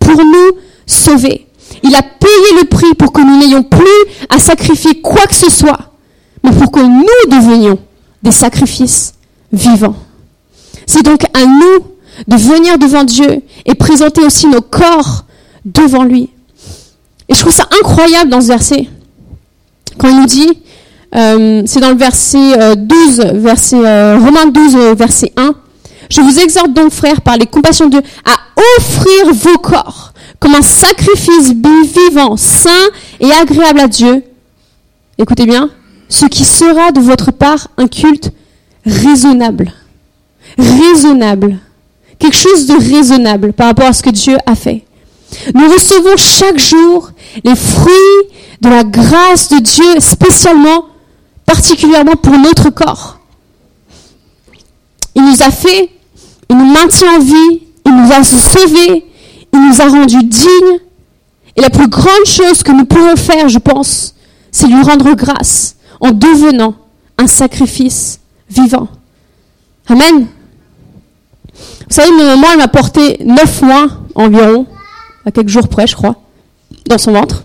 Pour 0.00 0.16
nous 0.16 0.58
sauver. 0.86 1.47
Il 1.82 1.94
a 1.94 2.02
payé 2.02 2.60
le 2.60 2.64
prix 2.66 2.94
pour 2.94 3.12
que 3.12 3.20
nous 3.20 3.38
n'ayons 3.38 3.62
plus 3.62 3.86
à 4.28 4.38
sacrifier 4.38 5.00
quoi 5.00 5.26
que 5.26 5.34
ce 5.34 5.50
soit, 5.50 5.92
mais 6.42 6.50
pour 6.52 6.70
que 6.70 6.80
nous 6.80 7.30
devenions 7.30 7.78
des 8.22 8.32
sacrifices 8.32 9.14
vivants. 9.52 9.96
C'est 10.86 11.02
donc 11.04 11.24
à 11.34 11.44
nous 11.44 11.86
de 12.26 12.36
venir 12.36 12.78
devant 12.78 13.04
Dieu 13.04 13.42
et 13.64 13.74
présenter 13.74 14.22
aussi 14.22 14.46
nos 14.46 14.60
corps 14.60 15.24
devant 15.64 16.04
lui. 16.04 16.30
Et 17.28 17.34
je 17.34 17.40
trouve 17.40 17.52
ça 17.52 17.68
incroyable 17.80 18.30
dans 18.30 18.40
ce 18.40 18.46
verset, 18.48 18.88
quand 19.98 20.08
il 20.08 20.16
nous 20.16 20.26
dit, 20.26 20.62
euh, 21.14 21.62
c'est 21.66 21.80
dans 21.80 21.90
le 21.90 21.96
verset 21.96 22.76
12, 22.76 23.20
euh, 23.20 23.32
verset, 23.34 23.76
euh, 23.76 24.18
Romains 24.18 24.46
12, 24.46 24.76
verset 24.96 25.32
1, 25.36 25.54
je 26.10 26.20
vous 26.20 26.38
exhorte 26.38 26.72
donc, 26.72 26.92
frères, 26.92 27.20
par 27.20 27.36
les 27.36 27.46
compassions 27.46 27.86
de 27.86 28.00
Dieu, 28.00 28.02
à 28.24 28.36
offrir 28.78 29.32
vos 29.32 29.58
corps 29.58 30.12
comme 30.40 30.54
un 30.54 30.62
sacrifice 30.62 31.52
vivant, 31.52 32.36
sain 32.36 32.88
et 33.20 33.30
agréable 33.32 33.80
à 33.80 33.88
Dieu. 33.88 34.24
Écoutez 35.18 35.46
bien, 35.46 35.70
ce 36.08 36.26
qui 36.26 36.44
sera 36.44 36.92
de 36.92 37.00
votre 37.00 37.32
part 37.32 37.68
un 37.76 37.88
culte 37.88 38.30
raisonnable. 38.86 39.72
Raisonnable. 40.56 41.58
Quelque 42.18 42.36
chose 42.36 42.66
de 42.66 42.74
raisonnable 42.74 43.52
par 43.52 43.68
rapport 43.68 43.86
à 43.86 43.92
ce 43.92 44.02
que 44.02 44.10
Dieu 44.10 44.36
a 44.46 44.54
fait. 44.54 44.84
Nous 45.54 45.68
recevons 45.68 46.16
chaque 46.16 46.58
jour 46.58 47.10
les 47.44 47.54
fruits 47.54 47.92
de 48.60 48.68
la 48.68 48.82
grâce 48.82 49.48
de 49.50 49.58
Dieu, 49.58 50.00
spécialement, 50.00 50.86
particulièrement 51.46 52.16
pour 52.16 52.36
notre 52.38 52.70
corps. 52.70 53.18
Il 55.14 55.24
nous 55.24 55.42
a 55.42 55.50
fait, 55.50 55.90
il 56.50 56.56
nous 56.56 56.72
maintient 56.72 57.16
en 57.16 57.18
vie, 57.20 57.62
il 57.86 57.94
nous 57.94 58.12
a 58.12 58.22
sauvés, 58.22 59.04
il 59.52 59.68
nous 59.68 59.80
a 59.80 59.88
rendus 59.88 60.24
dignes. 60.24 60.80
Et 61.56 61.60
la 61.60 61.70
plus 61.70 61.88
grande 61.88 62.24
chose 62.24 62.62
que 62.62 62.72
nous 62.72 62.84
pouvons 62.84 63.16
faire, 63.16 63.48
je 63.48 63.58
pense, 63.58 64.14
c'est 64.52 64.66
lui 64.66 64.82
rendre 64.82 65.14
grâce 65.14 65.76
en 66.00 66.12
devenant 66.12 66.74
un 67.18 67.26
sacrifice 67.26 68.20
vivant. 68.48 68.88
Amen. 69.88 70.26
Vous 71.88 71.94
savez, 71.94 72.10
ma 72.12 72.24
maman, 72.24 72.46
elle 72.52 72.58
m'a 72.58 72.68
porté 72.68 73.18
neuf 73.24 73.62
mois 73.62 73.88
environ, 74.14 74.66
à 75.24 75.30
quelques 75.30 75.48
jours 75.48 75.68
près, 75.68 75.86
je 75.86 75.96
crois, 75.96 76.16
dans 76.86 76.98
son 76.98 77.12
ventre. 77.12 77.44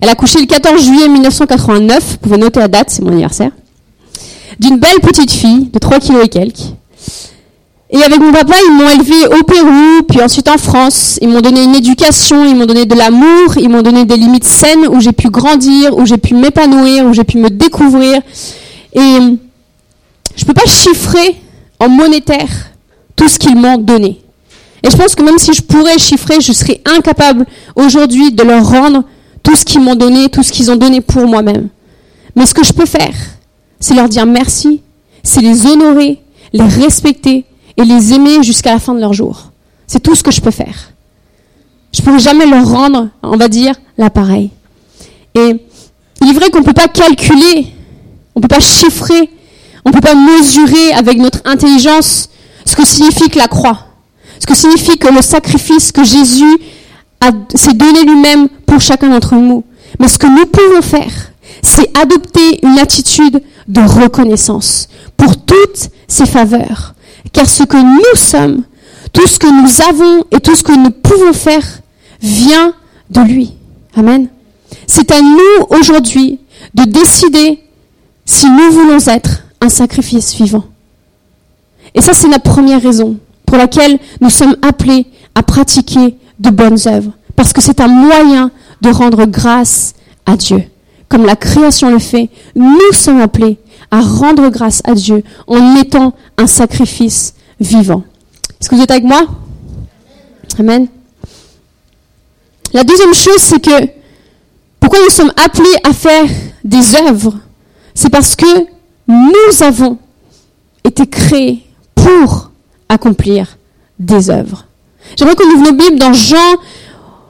Elle 0.00 0.08
a 0.08 0.14
couché 0.14 0.40
le 0.40 0.46
14 0.46 0.82
juillet 0.82 1.08
1989, 1.08 2.04
vous 2.10 2.16
pouvez 2.18 2.36
noter 2.36 2.60
la 2.60 2.68
date, 2.68 2.90
c'est 2.90 3.02
mon 3.02 3.12
anniversaire, 3.12 3.52
d'une 4.58 4.78
belle 4.78 5.00
petite 5.00 5.30
fille 5.30 5.70
de 5.72 5.78
3 5.78 6.00
kilos 6.00 6.24
et 6.24 6.28
quelques. 6.28 6.74
Et 7.94 8.02
avec 8.02 8.18
mon 8.18 8.32
papa, 8.32 8.56
ils 8.66 8.72
m'ont 8.72 8.90
élevé 8.90 9.38
au 9.38 9.44
Pérou, 9.44 10.02
puis 10.08 10.20
ensuite 10.20 10.48
en 10.48 10.58
France. 10.58 11.16
Ils 11.22 11.28
m'ont 11.28 11.40
donné 11.40 11.62
une 11.62 11.76
éducation, 11.76 12.44
ils 12.44 12.56
m'ont 12.56 12.66
donné 12.66 12.86
de 12.86 12.94
l'amour, 12.96 13.56
ils 13.56 13.68
m'ont 13.68 13.82
donné 13.82 14.04
des 14.04 14.16
limites 14.16 14.44
saines 14.44 14.88
où 14.88 15.00
j'ai 15.00 15.12
pu 15.12 15.30
grandir, 15.30 15.96
où 15.96 16.04
j'ai 16.04 16.18
pu 16.18 16.34
m'épanouir, 16.34 17.06
où 17.06 17.14
j'ai 17.14 17.22
pu 17.22 17.38
me 17.38 17.50
découvrir. 17.50 18.20
Et 18.94 18.98
je 18.98 20.42
ne 20.42 20.44
peux 20.44 20.54
pas 20.54 20.66
chiffrer 20.66 21.36
en 21.78 21.88
monétaire 21.88 22.48
tout 23.14 23.28
ce 23.28 23.38
qu'ils 23.38 23.54
m'ont 23.54 23.78
donné. 23.78 24.20
Et 24.82 24.90
je 24.90 24.96
pense 24.96 25.14
que 25.14 25.22
même 25.22 25.38
si 25.38 25.54
je 25.54 25.62
pourrais 25.62 25.96
chiffrer, 25.96 26.40
je 26.40 26.52
serais 26.52 26.80
incapable 26.96 27.46
aujourd'hui 27.76 28.32
de 28.32 28.42
leur 28.42 28.68
rendre 28.68 29.04
tout 29.44 29.54
ce 29.54 29.64
qu'ils 29.64 29.80
m'ont 29.80 29.94
donné, 29.94 30.28
tout 30.30 30.42
ce 30.42 30.50
qu'ils 30.50 30.68
ont 30.72 30.76
donné 30.76 31.00
pour 31.00 31.28
moi-même. 31.28 31.68
Mais 32.34 32.44
ce 32.44 32.54
que 32.54 32.64
je 32.64 32.72
peux 32.72 32.86
faire, 32.86 33.14
c'est 33.78 33.94
leur 33.94 34.08
dire 34.08 34.26
merci, 34.26 34.82
c'est 35.22 35.42
les 35.42 35.64
honorer, 35.64 36.18
les 36.52 36.64
respecter 36.64 37.44
et 37.76 37.84
les 37.84 38.12
aimer 38.12 38.42
jusqu'à 38.42 38.72
la 38.72 38.78
fin 38.78 38.94
de 38.94 39.00
leur 39.00 39.12
jour. 39.12 39.50
C'est 39.86 40.00
tout 40.00 40.14
ce 40.14 40.22
que 40.22 40.30
je 40.30 40.40
peux 40.40 40.50
faire. 40.50 40.92
Je 41.92 42.00
ne 42.00 42.04
pourrai 42.04 42.18
jamais 42.18 42.46
leur 42.46 42.68
rendre, 42.68 43.08
on 43.22 43.36
va 43.36 43.48
dire, 43.48 43.74
l'appareil. 43.98 44.50
Et 45.34 45.56
il 46.22 46.28
est 46.28 46.32
vrai 46.32 46.50
qu'on 46.50 46.60
ne 46.60 46.64
peut 46.64 46.72
pas 46.72 46.88
calculer, 46.88 47.66
on 48.34 48.40
ne 48.40 48.42
peut 48.42 48.48
pas 48.48 48.60
chiffrer, 48.60 49.30
on 49.84 49.90
ne 49.90 49.94
peut 49.94 50.00
pas 50.00 50.14
mesurer 50.14 50.92
avec 50.92 51.18
notre 51.18 51.40
intelligence 51.44 52.30
ce 52.64 52.74
que 52.74 52.86
signifie 52.86 53.28
la 53.36 53.48
croix, 53.48 53.86
ce 54.40 54.46
que 54.46 54.54
signifie 54.54 54.98
le 54.98 55.22
sacrifice 55.22 55.92
que 55.92 56.04
Jésus 56.04 56.58
s'est 57.54 57.74
donné 57.74 58.04
lui-même 58.04 58.48
pour 58.66 58.80
chacun 58.80 59.10
d'entre 59.10 59.34
nous. 59.34 59.64
Mais 60.00 60.08
ce 60.08 60.18
que 60.18 60.26
nous 60.26 60.46
pouvons 60.46 60.82
faire, 60.82 61.12
c'est 61.62 61.96
adopter 61.96 62.64
une 62.64 62.78
attitude 62.78 63.42
de 63.68 63.80
reconnaissance 63.80 64.88
pour 65.16 65.36
toutes 65.36 65.90
ces 66.08 66.26
faveurs. 66.26 66.94
Car 67.32 67.46
ce 67.48 67.64
que 67.64 67.76
nous 67.76 68.16
sommes, 68.16 68.62
tout 69.12 69.26
ce 69.26 69.38
que 69.38 69.46
nous 69.46 69.82
avons 69.88 70.24
et 70.30 70.40
tout 70.40 70.54
ce 70.54 70.62
que 70.62 70.76
nous 70.76 70.90
pouvons 70.90 71.32
faire 71.32 71.64
vient 72.20 72.74
de 73.10 73.20
lui. 73.20 73.52
Amen. 73.96 74.28
C'est 74.86 75.10
à 75.10 75.20
nous 75.20 75.78
aujourd'hui 75.78 76.40
de 76.74 76.84
décider 76.84 77.60
si 78.24 78.48
nous 78.48 78.70
voulons 78.72 78.98
être 79.06 79.44
un 79.60 79.68
sacrifice 79.68 80.34
vivant. 80.34 80.64
Et 81.94 82.02
ça, 82.02 82.12
c'est 82.12 82.28
la 82.28 82.38
première 82.38 82.82
raison 82.82 83.16
pour 83.46 83.56
laquelle 83.56 83.98
nous 84.20 84.30
sommes 84.30 84.56
appelés 84.62 85.06
à 85.34 85.42
pratiquer 85.42 86.16
de 86.38 86.50
bonnes 86.50 86.78
œuvres. 86.86 87.12
Parce 87.36 87.52
que 87.52 87.60
c'est 87.60 87.80
un 87.80 87.88
moyen 87.88 88.50
de 88.80 88.90
rendre 88.90 89.26
grâce 89.26 89.94
à 90.26 90.36
Dieu. 90.36 90.64
Comme 91.08 91.26
la 91.26 91.36
création 91.36 91.90
le 91.90 91.98
fait, 91.98 92.30
nous 92.56 92.92
sommes 92.92 93.20
appelés 93.20 93.58
à 93.94 94.00
rendre 94.00 94.48
grâce 94.48 94.82
à 94.84 94.92
Dieu 94.94 95.22
en 95.46 95.76
étant 95.76 96.14
un 96.36 96.48
sacrifice 96.48 97.34
vivant. 97.60 98.02
Est-ce 98.60 98.68
que 98.68 98.74
vous 98.74 98.82
êtes 98.82 98.90
avec 98.90 99.04
moi? 99.04 99.24
Amen. 100.58 100.88
La 102.72 102.82
deuxième 102.82 103.14
chose, 103.14 103.38
c'est 103.38 103.64
que 103.64 103.88
pourquoi 104.80 104.98
nous 104.98 105.10
sommes 105.10 105.32
appelés 105.36 105.76
à 105.84 105.92
faire 105.92 106.28
des 106.64 106.96
œuvres? 106.96 107.34
C'est 107.94 108.10
parce 108.10 108.34
que 108.34 108.66
nous 109.06 109.62
avons 109.62 109.96
été 110.82 111.06
créés 111.06 111.64
pour 111.94 112.50
accomplir 112.88 113.58
des 114.00 114.28
œuvres. 114.28 114.66
J'aimerais 115.16 115.36
qu'on 115.36 115.46
ouvre 115.46 115.70
nos 115.70 115.76
Bibles 115.76 116.00
dans 116.00 116.12
Jean 116.12 116.56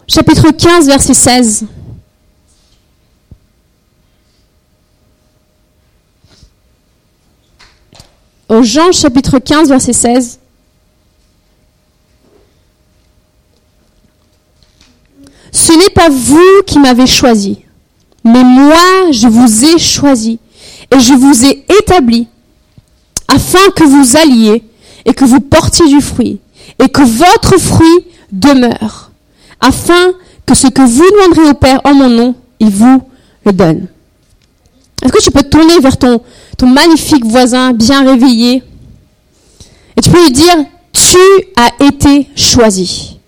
chapitre 0.07 0.51
15, 0.51 0.87
verset 0.87 1.13
16. 1.13 1.67
Au 8.49 8.63
Jean 8.63 8.93
chapitre 8.93 9.39
15, 9.39 9.69
verset 9.69 9.93
16. 9.93 10.39
Ce 15.51 15.73
n'est 15.73 15.95
pas 15.95 16.09
vous 16.09 16.63
qui 16.67 16.79
m'avez 16.79 17.07
choisi, 17.07 17.61
mais 18.25 18.43
moi 18.43 19.13
je 19.13 19.29
vous 19.29 19.65
ai 19.65 19.79
choisi 19.79 20.39
et 20.91 20.99
je 20.99 21.15
vous 21.15 21.45
ai 21.45 21.65
établi 21.81 22.27
afin 23.29 23.71
que 23.77 23.85
vous 23.85 24.17
alliez 24.17 24.65
et 25.05 25.15
que 25.15 25.25
vous 25.25 25.41
portiez 25.41 25.87
du 25.87 26.01
fruit 26.01 26.41
et 26.79 26.89
que 26.89 27.03
votre 27.03 27.59
fruit 27.59 28.07
demeure, 28.33 29.13
afin 29.61 30.13
que 30.45 30.55
ce 30.55 30.67
que 30.67 30.83
vous 30.83 31.05
demanderez 31.11 31.51
au 31.51 31.55
Père 31.55 31.81
en 31.85 31.95
mon 31.95 32.09
nom, 32.09 32.35
il 32.59 32.71
vous 32.71 33.03
le 33.47 33.53
donne. 33.53 33.87
Est-ce 35.03 35.13
que 35.13 35.23
tu 35.23 35.31
peux 35.31 35.43
te 35.43 35.49
tourner 35.49 35.79
vers 35.81 35.97
ton, 35.97 36.21
ton 36.57 36.67
magnifique 36.67 37.25
voisin 37.25 37.73
bien 37.73 38.05
réveillé 38.05 38.63
et 39.97 40.01
tu 40.01 40.11
peux 40.11 40.23
lui 40.23 40.33
dire, 40.33 40.57
tu 40.93 41.19
as 41.57 41.85
été 41.85 42.29
choisi. 42.35 43.19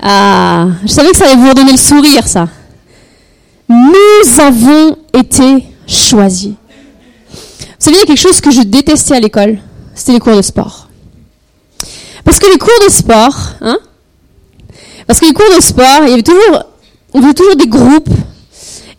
Ah, 0.00 0.68
je 0.82 0.88
savais 0.88 1.10
que 1.10 1.16
ça 1.16 1.24
allait 1.26 1.36
vous 1.36 1.48
redonner 1.48 1.72
le 1.72 1.78
sourire, 1.78 2.26
ça. 2.26 2.48
Nous 3.68 4.40
avons 4.40 4.98
été 5.12 5.66
choisis. 5.86 6.50
Vous 6.50 7.90
savez, 7.90 7.96
il 7.96 8.00
y 8.00 8.02
a 8.02 8.06
quelque 8.06 8.20
chose 8.20 8.40
que 8.40 8.50
je 8.50 8.60
détestais 8.60 9.16
à 9.16 9.20
l'école, 9.20 9.58
c'était 9.94 10.12
les 10.12 10.20
cours 10.20 10.36
de 10.36 10.42
sport. 10.42 10.88
Parce 12.22 12.38
que 12.38 12.50
les 12.50 12.58
cours 12.58 12.86
de 12.86 12.92
sport, 12.92 13.36
hein, 13.62 13.78
parce 15.06 15.20
que 15.20 15.26
les 15.26 15.32
cours 15.32 15.54
de 15.56 15.60
sport, 15.62 16.02
il 16.04 16.10
y 16.10 16.12
avait 16.12 16.22
toujours, 16.22 16.64
on 17.12 17.22
faisait 17.22 17.34
toujours 17.34 17.56
des 17.56 17.66
groupes, 17.66 18.08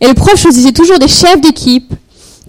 et 0.00 0.06
le 0.06 0.14
prof 0.14 0.36
choisissait 0.36 0.72
toujours 0.72 0.98
des 0.98 1.08
chefs 1.08 1.40
d'équipe 1.40 1.92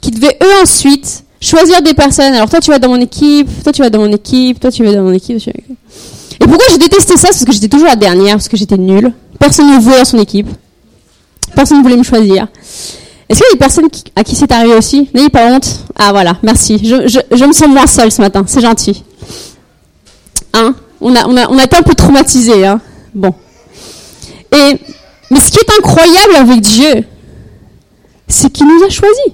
qui 0.01 0.11
devaient 0.11 0.37
eux 0.43 0.61
ensuite 0.61 1.23
choisir 1.39 1.81
des 1.81 1.93
personnes. 1.93 2.33
Alors 2.33 2.49
toi 2.49 2.59
tu 2.59 2.71
vas 2.71 2.79
dans 2.79 2.89
mon 2.89 2.99
équipe, 2.99 3.47
toi 3.63 3.71
tu 3.71 3.81
vas 3.81 3.89
dans 3.89 3.99
mon 3.99 4.11
équipe, 4.11 4.59
toi 4.59 4.71
tu 4.71 4.83
vas 4.83 4.93
dans 4.93 5.03
mon 5.03 5.13
équipe. 5.13 5.37
Et 5.47 6.45
pourquoi 6.45 6.65
je 6.71 6.77
détestais 6.77 7.17
ça? 7.17 7.29
Parce 7.29 7.43
que 7.43 7.51
j'étais 7.51 7.69
toujours 7.69 7.87
la 7.87 7.95
dernière, 7.95 8.33
parce 8.33 8.47
que 8.47 8.57
j'étais 8.57 8.77
nulle. 8.77 9.13
Personne 9.39 9.73
ne 9.73 9.79
voulait 9.79 9.99
dans 9.99 10.05
son 10.05 10.19
équipe. 10.19 10.47
Personne 11.55 11.77
ne 11.77 11.83
voulait 11.83 11.97
me 11.97 12.03
choisir. 12.03 12.47
Est-ce 13.29 13.39
qu'il 13.39 13.47
y 13.47 13.51
a 13.51 13.53
des 13.53 13.59
personnes 13.59 13.87
à 14.15 14.23
qui 14.23 14.35
c'est 14.35 14.51
arrivé 14.51 14.75
aussi? 14.75 15.09
N'ayez 15.13 15.29
pas 15.29 15.47
honte. 15.47 15.67
Ah 15.95 16.11
voilà, 16.11 16.37
merci. 16.43 16.79
Je, 16.79 17.45
me 17.45 17.53
sens 17.53 17.67
moins 17.67 17.87
seule 17.87 18.11
ce 18.11 18.21
matin, 18.21 18.43
c'est 18.47 18.61
gentil. 18.61 19.03
Hein? 20.53 20.75
On 21.01 21.15
a, 21.15 21.27
on, 21.27 21.35
a, 21.35 21.47
on 21.49 21.57
a 21.57 21.63
été 21.63 21.75
un 21.75 21.81
peu 21.81 21.93
traumatisés. 21.93 22.65
Hein 22.65 22.79
bon. 23.13 23.33
Et, 24.53 24.77
mais 25.31 25.39
ce 25.39 25.51
qui 25.51 25.59
est 25.59 25.71
incroyable 25.77 26.35
avec 26.35 26.61
Dieu, 26.61 27.03
c'est 28.27 28.51
qu'il 28.51 28.67
nous 28.67 28.83
a 28.83 28.89
choisis. 28.89 29.33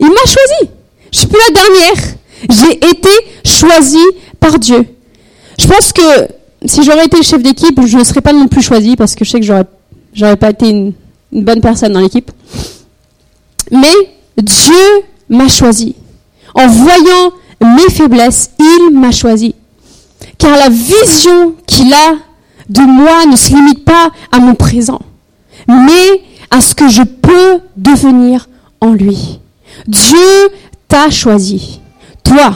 Il 0.00 0.08
m'a 0.08 0.24
choisi. 0.26 0.70
Je 1.10 1.18
suis 1.18 1.26
plus 1.26 1.38
la 1.48 1.54
dernière. 1.54 2.14
J'ai 2.50 2.90
été 2.90 3.08
choisie 3.44 4.06
par 4.38 4.58
Dieu. 4.58 4.84
Je 5.58 5.66
pense 5.66 5.92
que 5.92 6.28
si 6.64 6.82
j'aurais 6.84 7.06
été 7.06 7.22
chef 7.22 7.42
d'équipe, 7.42 7.80
je 7.84 7.98
ne 7.98 8.04
serais 8.04 8.20
pas 8.20 8.32
non 8.32 8.46
plus 8.48 8.62
choisie 8.62 8.96
parce 8.96 9.14
que 9.14 9.24
je 9.24 9.30
sais 9.30 9.40
que 9.40 9.46
j'aurais, 9.46 10.36
pas 10.36 10.50
été 10.50 10.68
une, 10.68 10.92
une 11.32 11.44
bonne 11.44 11.60
personne 11.60 11.92
dans 11.92 12.00
l'équipe. 12.00 12.30
Mais 13.70 13.92
Dieu 14.36 14.74
m'a 15.28 15.48
choisi. 15.48 15.94
En 16.54 16.66
voyant 16.68 17.32
mes 17.60 17.92
faiblesses, 17.92 18.50
il 18.58 18.90
m'a 18.92 19.10
choisi. 19.10 19.54
Car 20.38 20.56
la 20.56 20.68
vision 20.68 21.54
qu'il 21.66 21.92
a 21.92 22.16
de 22.68 22.82
moi 22.82 23.26
ne 23.26 23.36
se 23.36 23.54
limite 23.54 23.84
pas 23.84 24.10
à 24.32 24.38
mon 24.38 24.54
présent, 24.54 25.00
mais 25.66 26.22
à 26.50 26.60
ce 26.60 26.74
que 26.74 26.88
je 26.88 27.02
peux 27.02 27.60
devenir 27.76 28.48
en 28.80 28.92
lui. 28.92 29.40
Dieu 29.86 30.48
t'a 30.88 31.10
choisi. 31.10 31.80
Toi, 32.24 32.54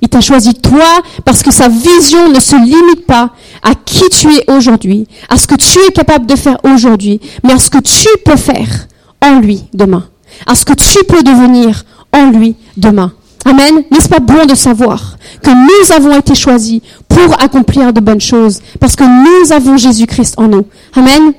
Il 0.00 0.08
t'a 0.08 0.20
choisi 0.20 0.54
toi 0.54 1.02
parce 1.24 1.42
que 1.42 1.50
sa 1.50 1.68
vision 1.68 2.28
ne 2.30 2.40
se 2.40 2.56
limite 2.56 3.06
pas 3.06 3.30
à 3.62 3.74
qui 3.74 4.08
tu 4.10 4.28
es 4.32 4.50
aujourd'hui, 4.50 5.06
à 5.28 5.36
ce 5.36 5.46
que 5.46 5.56
tu 5.56 5.78
es 5.88 5.92
capable 5.92 6.26
de 6.26 6.36
faire 6.36 6.58
aujourd'hui, 6.64 7.20
mais 7.42 7.52
à 7.52 7.58
ce 7.58 7.70
que 7.70 7.78
tu 7.78 8.08
peux 8.24 8.36
faire 8.36 8.86
en 9.20 9.40
lui 9.40 9.64
demain, 9.74 10.04
à 10.46 10.54
ce 10.54 10.64
que 10.64 10.74
tu 10.74 11.04
peux 11.04 11.22
devenir 11.22 11.84
en 12.12 12.30
lui 12.30 12.54
demain. 12.76 13.12
Amen. 13.44 13.82
N'est-ce 13.90 14.08
pas 14.08 14.20
bon 14.20 14.46
de 14.46 14.54
savoir 14.54 15.16
que 15.42 15.50
nous 15.50 15.92
avons 15.92 16.16
été 16.18 16.34
choisis 16.34 16.80
pour 17.24 17.42
accomplir 17.42 17.92
de 17.92 18.00
bonnes 18.00 18.20
choses 18.20 18.60
parce 18.78 18.94
que 18.94 19.04
nous 19.04 19.52
avons 19.52 19.76
Jésus-Christ 19.76 20.34
en 20.38 20.46
nous. 20.48 20.66
Amen. 20.94 21.32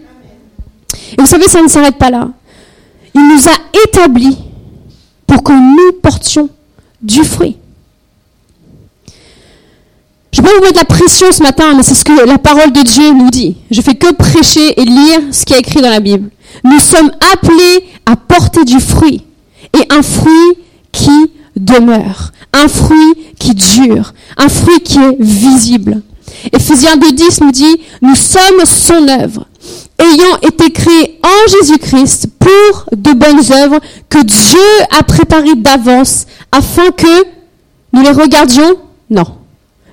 Et 1.17 1.21
vous 1.21 1.25
savez, 1.25 1.47
ça 1.47 1.61
ne 1.61 1.67
s'arrête 1.67 1.97
pas 1.97 2.09
là. 2.09 2.29
Il 3.15 3.21
nous 3.27 3.47
a 3.47 3.85
établis 3.85 4.37
pour 5.25 5.43
que 5.43 5.53
nous 5.53 5.99
portions 6.01 6.49
du 7.01 7.23
fruit. 7.23 7.57
Je 10.31 10.41
ne 10.41 10.47
vais 10.47 10.53
vous 10.55 10.61
mettre 10.61 10.79
la 10.79 10.85
pression 10.85 11.31
ce 11.31 11.41
matin, 11.41 11.73
mais 11.75 11.83
c'est 11.83 11.95
ce 11.95 12.03
que 12.03 12.25
la 12.27 12.37
parole 12.37 12.71
de 12.71 12.81
Dieu 12.81 13.11
nous 13.13 13.29
dit. 13.29 13.57
Je 13.71 13.81
fais 13.81 13.95
que 13.95 14.13
prêcher 14.13 14.79
et 14.79 14.85
lire 14.85 15.19
ce 15.31 15.45
qui 15.45 15.53
est 15.53 15.59
écrit 15.59 15.81
dans 15.81 15.89
la 15.89 15.99
Bible. 15.99 16.29
Nous 16.63 16.79
sommes 16.79 17.11
appelés 17.33 17.89
à 18.05 18.15
porter 18.15 18.63
du 18.65 18.79
fruit. 18.79 19.23
Et 19.73 19.93
un 19.93 20.01
fruit 20.01 20.57
qui 20.91 21.31
demeure. 21.59 22.31
Un 22.53 22.67
fruit 22.67 23.15
qui 23.39 23.53
dure. 23.53 24.13
Un 24.37 24.49
fruit 24.49 24.79
qui 24.81 24.97
est 24.97 25.17
visible. 25.19 26.01
Ephésiens 26.53 26.95
2.10 26.95 27.43
nous 27.43 27.51
dit, 27.51 27.81
nous 28.01 28.15
sommes 28.15 28.65
son 28.65 29.07
œuvre, 29.07 29.45
ayant 29.97 30.37
été 30.41 30.71
créés 30.71 31.19
en 31.23 31.49
Jésus-Christ 31.49 32.27
pour 32.39 32.85
de 32.95 33.11
bonnes 33.13 33.51
œuvres 33.51 33.79
que 34.07 34.23
Dieu 34.23 34.59
a 34.97 35.03
préparées 35.03 35.55
d'avance 35.55 36.25
afin 36.51 36.91
que 36.91 37.25
nous 37.93 38.01
les 38.01 38.11
regardions? 38.11 38.75
Non. 39.09 39.25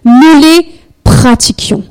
Nous 0.04 0.40
les 0.40 0.66
pratiquions. 1.02 1.82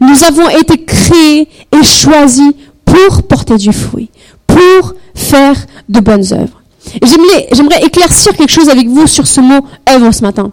Nous 0.00 0.24
avons 0.24 0.48
été 0.48 0.84
créés 0.84 1.48
et 1.72 1.82
choisis 1.82 2.52
pour 2.84 3.22
porter 3.24 3.56
du 3.56 3.72
fruit, 3.72 4.10
pour 4.46 4.94
faire 5.14 5.56
de 5.88 6.00
bonnes 6.00 6.32
œuvres. 6.32 6.59
J'aimerais 7.02 7.82
éclaircir 7.84 8.34
quelque 8.34 8.50
chose 8.50 8.68
avec 8.68 8.88
vous 8.88 9.06
sur 9.06 9.26
ce 9.26 9.40
mot 9.40 9.60
œuvre 9.88 10.12
ce 10.12 10.22
matin. 10.22 10.52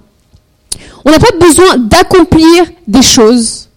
On 1.06 1.12
n'a 1.12 1.20
pas 1.20 1.38
besoin 1.40 1.78
d'accomplir 1.78 2.66
des 2.88 3.02
choses 3.02 3.70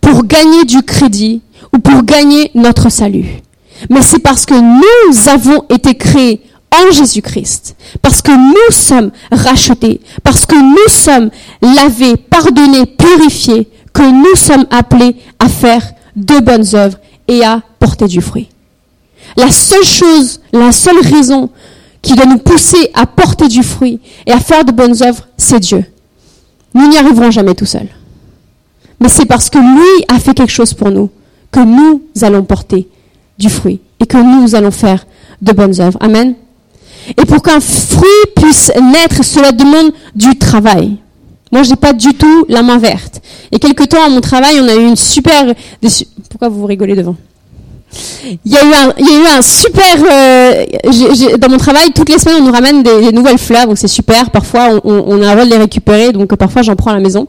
pour 0.00 0.24
gagner 0.24 0.64
du 0.64 0.82
crédit 0.82 1.42
ou 1.74 1.78
pour 1.78 2.02
gagner 2.02 2.50
notre 2.54 2.90
salut. 2.90 3.42
Mais 3.90 4.02
c'est 4.02 4.18
parce 4.20 4.46
que 4.46 4.54
nous 4.54 5.28
avons 5.28 5.64
été 5.68 5.94
créés 5.94 6.40
en 6.72 6.90
Jésus-Christ, 6.90 7.76
parce 8.00 8.22
que 8.22 8.32
nous 8.32 8.74
sommes 8.74 9.10
rachetés, 9.30 10.00
parce 10.22 10.46
que 10.46 10.54
nous 10.54 10.88
sommes 10.88 11.30
lavés, 11.60 12.16
pardonnés, 12.16 12.86
purifiés, 12.86 13.68
que 13.92 14.02
nous 14.02 14.36
sommes 14.36 14.66
appelés 14.70 15.16
à 15.38 15.48
faire 15.48 15.82
de 16.16 16.40
bonnes 16.40 16.74
œuvres 16.74 16.98
et 17.28 17.44
à 17.44 17.60
porter 17.78 18.06
du 18.06 18.22
fruit. 18.22 18.48
La 19.36 19.50
seule 19.50 19.84
chose, 19.84 20.40
la 20.52 20.72
seule 20.72 21.00
raison 21.00 21.50
qui 22.02 22.14
doit 22.14 22.26
nous 22.26 22.38
pousser 22.38 22.90
à 22.94 23.06
porter 23.06 23.48
du 23.48 23.62
fruit 23.62 24.00
et 24.26 24.32
à 24.32 24.40
faire 24.40 24.64
de 24.64 24.72
bonnes 24.72 25.02
œuvres, 25.02 25.28
c'est 25.36 25.60
Dieu. 25.60 25.84
Nous 26.74 26.88
n'y 26.88 26.98
arriverons 26.98 27.30
jamais 27.30 27.54
tout 27.54 27.66
seuls. 27.66 27.88
Mais 29.00 29.08
c'est 29.08 29.26
parce 29.26 29.48
que 29.48 29.58
lui 29.58 30.04
a 30.08 30.18
fait 30.18 30.34
quelque 30.34 30.52
chose 30.52 30.74
pour 30.74 30.90
nous 30.90 31.10
que 31.50 31.60
nous 31.60 32.02
allons 32.22 32.44
porter 32.44 32.88
du 33.38 33.48
fruit 33.48 33.80
et 34.00 34.06
que 34.06 34.16
nous 34.16 34.54
allons 34.54 34.70
faire 34.70 35.06
de 35.40 35.52
bonnes 35.52 35.80
œuvres. 35.80 35.98
Amen. 36.00 36.34
Et 37.08 37.24
pour 37.24 37.42
qu'un 37.42 37.60
fruit 37.60 38.06
puisse 38.36 38.70
naître, 38.80 39.24
cela 39.24 39.52
demande 39.52 39.92
du 40.14 40.38
travail. 40.38 40.96
Moi, 41.50 41.64
j'ai 41.64 41.76
pas 41.76 41.92
du 41.92 42.14
tout 42.14 42.46
la 42.48 42.62
main 42.62 42.78
verte. 42.78 43.20
Et 43.50 43.58
quelque 43.58 43.84
temps 43.84 44.02
à 44.04 44.08
mon 44.08 44.20
travail, 44.20 44.58
on 44.60 44.68
a 44.68 44.74
eu 44.74 44.86
une 44.86 44.96
super. 44.96 45.54
Pourquoi 46.30 46.48
vous 46.48 46.64
rigolez 46.64 46.94
devant? 46.94 47.16
Il 48.24 48.52
y, 48.52 48.56
a 48.56 48.64
eu 48.64 49.26
un, 49.36 49.42
super. 49.42 49.96
Euh, 50.10 51.36
dans 51.38 51.48
mon 51.48 51.58
travail, 51.58 51.92
toutes 51.94 52.08
les 52.08 52.18
semaines, 52.18 52.42
on 52.42 52.46
nous 52.46 52.52
ramène 52.52 52.82
des, 52.82 53.12
nouvelles 53.12 53.38
fleurs, 53.38 53.66
donc 53.66 53.78
c'est 53.78 53.88
super. 53.88 54.30
Parfois, 54.30 54.80
on, 54.84 55.04
on, 55.06 55.22
a 55.22 55.32
un 55.32 55.44
de 55.44 55.50
les 55.50 55.58
récupérer, 55.58 56.12
donc 56.12 56.34
parfois, 56.36 56.62
j'en 56.62 56.76
prends 56.76 56.90
à 56.90 56.94
la 56.94 57.00
maison. 57.00 57.28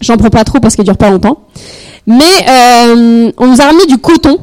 J'en 0.00 0.16
prends 0.16 0.30
pas 0.30 0.44
trop 0.44 0.60
parce 0.60 0.76
qu'elles 0.76 0.84
durent 0.84 0.96
pas 0.96 1.10
longtemps. 1.10 1.40
Mais 2.06 2.24
euh, 2.48 3.30
on 3.36 3.46
nous 3.46 3.60
a 3.60 3.64
ramené 3.64 3.86
du 3.86 3.98
coton 3.98 4.38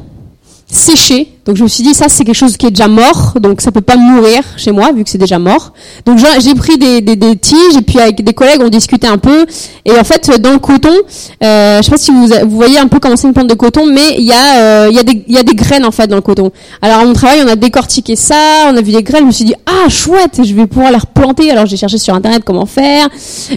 séché. 0.66 1.35
Donc 1.46 1.56
je 1.56 1.62
me 1.62 1.68
suis 1.68 1.84
dit 1.84 1.94
ça 1.94 2.08
c'est 2.08 2.24
quelque 2.24 2.34
chose 2.34 2.56
qui 2.56 2.66
est 2.66 2.70
déjà 2.70 2.88
mort, 2.88 3.34
donc 3.40 3.60
ça 3.60 3.70
peut 3.70 3.80
pas 3.80 3.96
mourir 3.96 4.42
chez 4.56 4.72
moi 4.72 4.90
vu 4.92 5.04
que 5.04 5.10
c'est 5.10 5.16
déjà 5.16 5.38
mort. 5.38 5.72
Donc 6.04 6.18
j'ai 6.40 6.54
pris 6.56 6.76
des, 6.76 7.00
des, 7.00 7.14
des, 7.14 7.36
tiges 7.36 7.76
et 7.78 7.82
puis 7.82 8.00
avec 8.00 8.22
des 8.24 8.32
collègues 8.32 8.60
on 8.60 8.68
discutait 8.68 9.06
un 9.06 9.18
peu 9.18 9.46
et 9.84 9.92
en 9.92 10.02
fait 10.02 10.40
dans 10.40 10.52
le 10.52 10.58
coton, 10.58 10.90
euh, 11.44 11.78
je 11.78 11.82
sais 11.82 11.90
pas 11.90 11.96
si 11.96 12.10
vous, 12.10 12.26
vous 12.26 12.56
voyez 12.56 12.78
un 12.78 12.88
peu 12.88 12.98
comment 12.98 13.16
c'est 13.16 13.28
une 13.28 13.32
plante 13.32 13.48
de 13.48 13.54
coton, 13.54 13.86
mais 13.86 14.16
il 14.18 14.24
y 14.24 14.32
a 14.32 14.56
euh, 14.56 14.88
il 14.90 14.96
y 14.96 14.98
a 14.98 15.04
des 15.04 15.24
il 15.28 15.34
y 15.34 15.38
a 15.38 15.44
des 15.44 15.54
graines 15.54 15.84
en 15.84 15.92
fait 15.92 16.08
dans 16.08 16.16
le 16.16 16.22
coton. 16.22 16.50
Alors 16.82 16.98
à 16.98 17.04
mon 17.04 17.12
travail 17.12 17.40
on 17.44 17.48
a 17.48 17.54
décortiqué 17.54 18.16
ça, 18.16 18.68
on 18.68 18.76
a 18.76 18.80
vu 18.80 18.90
des 18.90 19.04
graines, 19.04 19.22
je 19.22 19.26
me 19.26 19.32
suis 19.32 19.44
dit 19.44 19.54
ah 19.66 19.88
chouette, 19.88 20.40
je 20.44 20.52
vais 20.52 20.66
pouvoir 20.66 20.90
les 20.90 20.98
replanter. 20.98 21.52
Alors 21.52 21.66
j'ai 21.66 21.76
cherché 21.76 21.98
sur 21.98 22.12
internet 22.12 22.42
comment 22.44 22.66
faire, 22.66 23.08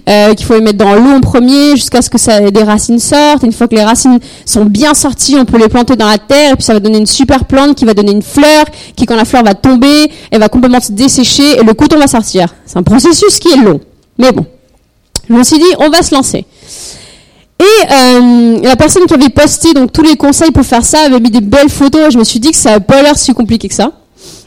euh, 0.07 0.35
qu'il 0.35 0.45
faut 0.45 0.53
les 0.53 0.61
mettre 0.61 0.77
dans 0.77 0.93
l'eau 0.93 1.09
en 1.09 1.21
premier 1.21 1.75
jusqu'à 1.75 2.03
ce 2.03 2.11
que 2.11 2.19
ça 2.19 2.51
des 2.51 2.63
racines 2.63 2.99
sortent. 2.99 3.41
Une 3.41 3.51
fois 3.51 3.67
que 3.67 3.75
les 3.75 3.83
racines 3.83 4.19
sont 4.45 4.65
bien 4.65 4.93
sorties, 4.93 5.37
on 5.39 5.45
peut 5.45 5.57
les 5.57 5.69
planter 5.69 5.95
dans 5.95 6.07
la 6.07 6.19
terre 6.19 6.51
et 6.51 6.55
puis 6.55 6.63
ça 6.63 6.73
va 6.73 6.79
donner 6.79 6.99
une 6.99 7.07
super 7.07 7.45
plante 7.45 7.78
qui 7.79 7.85
va 7.85 7.93
donner 7.93 8.11
une 8.11 8.21
fleur, 8.21 8.65
qui 8.95 9.05
quand 9.05 9.15
la 9.15 9.25
fleur 9.25 9.43
va 9.43 9.53
tomber, 9.53 10.11
elle 10.31 10.39
va 10.39 10.49
complètement 10.49 10.79
se 10.79 10.91
dessécher 10.91 11.59
et 11.59 11.63
le 11.63 11.73
coton 11.73 11.97
va 11.97 12.07
sortir. 12.07 12.53
C'est 12.65 12.77
un 12.77 12.83
processus 12.83 13.39
qui 13.39 13.49
est 13.49 13.57
long. 13.57 13.79
Mais 14.17 14.31
bon, 14.31 14.45
je 15.27 15.33
me 15.33 15.43
suis 15.43 15.57
dit, 15.57 15.73
on 15.79 15.89
va 15.89 16.03
se 16.03 16.13
lancer. 16.13 16.45
Et 17.59 17.63
euh, 17.91 18.59
la 18.61 18.75
personne 18.75 19.05
qui 19.05 19.13
avait 19.13 19.29
posté 19.29 19.73
donc 19.73 19.91
tous 19.91 20.03
les 20.03 20.15
conseils 20.15 20.51
pour 20.51 20.65
faire 20.65 20.85
ça 20.85 21.01
avait 21.01 21.19
mis 21.19 21.29
des 21.29 21.41
belles 21.41 21.69
photos 21.69 22.07
et 22.07 22.11
je 22.11 22.17
me 22.17 22.23
suis 22.23 22.39
dit 22.39 22.51
que 22.51 22.57
ça 22.57 22.69
n'avait 22.69 22.85
pas 22.85 23.01
l'air 23.01 23.17
si 23.17 23.33
compliqué 23.33 23.67
que 23.67 23.75
ça. 23.75 23.91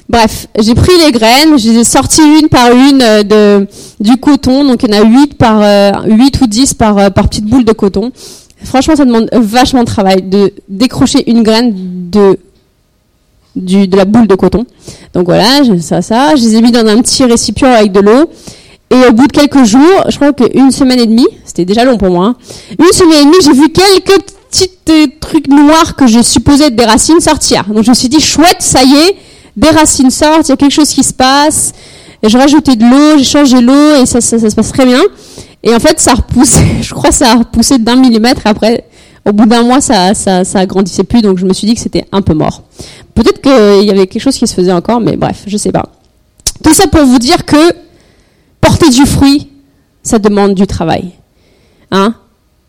Bref, 0.09 0.47
j'ai 0.59 0.75
pris 0.75 0.93
les 1.05 1.13
graines, 1.13 1.59
je 1.59 1.71
les 1.71 1.79
ai 1.79 1.85
sorties 1.85 2.21
une 2.21 2.49
par 2.49 2.71
une 2.71 3.03
euh, 3.03 3.65
du 3.99 4.19
coton, 4.19 4.65
donc 4.65 4.83
il 4.83 4.95
y 4.95 4.99
en 4.99 5.03
a 5.03 5.05
8 5.07 5.39
par 5.39 5.61
euh, 5.63 5.91
8 6.07 6.41
ou 6.43 6.47
10 6.47 6.75
par, 6.75 6.99
euh, 6.99 7.09
par 7.11 7.29
petite 7.29 7.47
boule 7.47 7.65
de 7.65 7.73
coton. 7.73 8.13
Franchement, 8.65 8.95
ça 8.95 9.05
demande 9.05 9.29
vachement 9.33 9.81
de 9.81 9.87
travail 9.87 10.23
de 10.23 10.53
décrocher 10.69 11.31
une 11.31 11.43
graine 11.43 11.73
de 12.11 12.39
de 13.57 13.97
la 13.97 14.05
boule 14.05 14.27
de 14.27 14.35
coton. 14.35 14.65
Donc 15.15 15.27
voilà, 15.27 15.63
ça, 15.81 16.03
ça. 16.03 16.35
Je 16.37 16.43
les 16.43 16.57
ai 16.57 16.63
mis 16.63 16.73
dans 16.73 16.87
un 16.87 17.01
petit 17.03 17.25
récipient 17.25 17.71
avec 17.71 17.93
de 17.93 18.01
l'eau. 18.01 18.31
Et 18.91 19.09
au 19.09 19.13
bout 19.13 19.27
de 19.27 19.33
quelques 19.33 19.65
jours, 19.65 20.05
je 20.09 20.17
crois 20.17 20.35
qu'une 20.35 20.71
semaine 20.71 21.01
et 21.01 21.07
demie, 21.07 21.29
c'était 21.47 21.65
déjà 21.65 21.85
long 21.85 21.97
pour 21.97 22.11
moi, 22.11 22.27
hein. 22.27 22.37
une 22.79 22.93
semaine 22.93 23.23
et 23.23 23.25
demie, 23.25 23.39
j'ai 23.43 23.53
vu 23.53 23.71
quelques 23.71 24.21
petits 24.51 24.71
euh, 24.91 25.07
trucs 25.19 25.49
noirs 25.49 25.97
que 25.97 26.07
je 26.07 26.21
supposais 26.21 26.67
être 26.67 26.77
des 26.77 26.85
racines 26.85 27.21
sortir. 27.21 27.65
Donc 27.69 27.85
je 27.85 27.91
me 27.91 27.95
suis 27.95 28.11
dit, 28.11 28.21
chouette, 28.21 28.61
ça 28.61 28.83
y 28.83 28.93
est, 28.93 29.17
des 29.57 29.71
racines 29.71 30.11
sortent, 30.11 30.47
il 30.49 30.51
y 30.51 30.53
a 30.53 30.57
quelque 30.59 30.75
chose 30.75 30.91
qui 30.91 31.03
se 31.03 31.15
passe. 31.15 31.73
Et 32.23 32.29
je 32.29 32.37
rajoutais 32.37 32.77
de 32.77 32.85
l'eau, 32.85 33.17
j'ai 33.17 33.25
changé 33.25 33.63
l'eau 33.63 33.97
et 33.97 34.05
ça, 34.05 34.21
ça, 34.21 34.39
ça, 34.39 34.51
se 34.51 34.55
passe 34.55 34.73
très 34.73 34.85
bien. 34.85 35.01
Et 35.63 35.75
en 35.75 35.81
fait, 35.81 35.99
ça 35.99 36.13
a 36.13 36.15
repoussé, 36.17 36.63
je 36.83 36.93
crois 36.93 37.09
que 37.09 37.17
ça 37.17 37.33
a 37.33 37.35
repoussé 37.37 37.79
d'un 37.79 37.97
millimètre. 37.97 38.43
Après, 38.45 38.85
au 39.25 39.33
bout 39.33 39.47
d'un 39.47 39.63
mois, 39.63 39.81
ça, 39.81 40.15
ça, 40.15 40.45
ça 40.45 40.67
grandissait 40.67 41.05
plus, 41.05 41.23
donc 41.23 41.39
je 41.39 41.45
me 41.47 41.53
suis 41.53 41.67
dit 41.67 41.75
que 41.75 41.81
c'était 41.81 42.07
un 42.13 42.23
peu 42.23 42.35
mort. 42.35 42.63
Peut-être 43.15 43.41
qu'il 43.41 43.87
y 43.87 43.91
avait 43.91 44.07
quelque 44.07 44.23
chose 44.23 44.37
qui 44.37 44.47
se 44.47 44.55
faisait 44.55 44.73
encore, 44.73 45.01
mais 45.01 45.17
bref, 45.17 45.45
je 45.47 45.57
sais 45.57 45.73
pas. 45.73 45.87
Tout 46.63 46.73
ça 46.73 46.87
pour 46.87 47.05
vous 47.05 47.19
dire 47.19 47.45
que 47.45 47.73
porter 48.61 48.91
du 48.91 49.07
fruit, 49.07 49.49
ça 50.03 50.19
demande 50.19 50.55
du 50.55 50.67
travail. 50.67 51.11
Hein? 51.91 52.15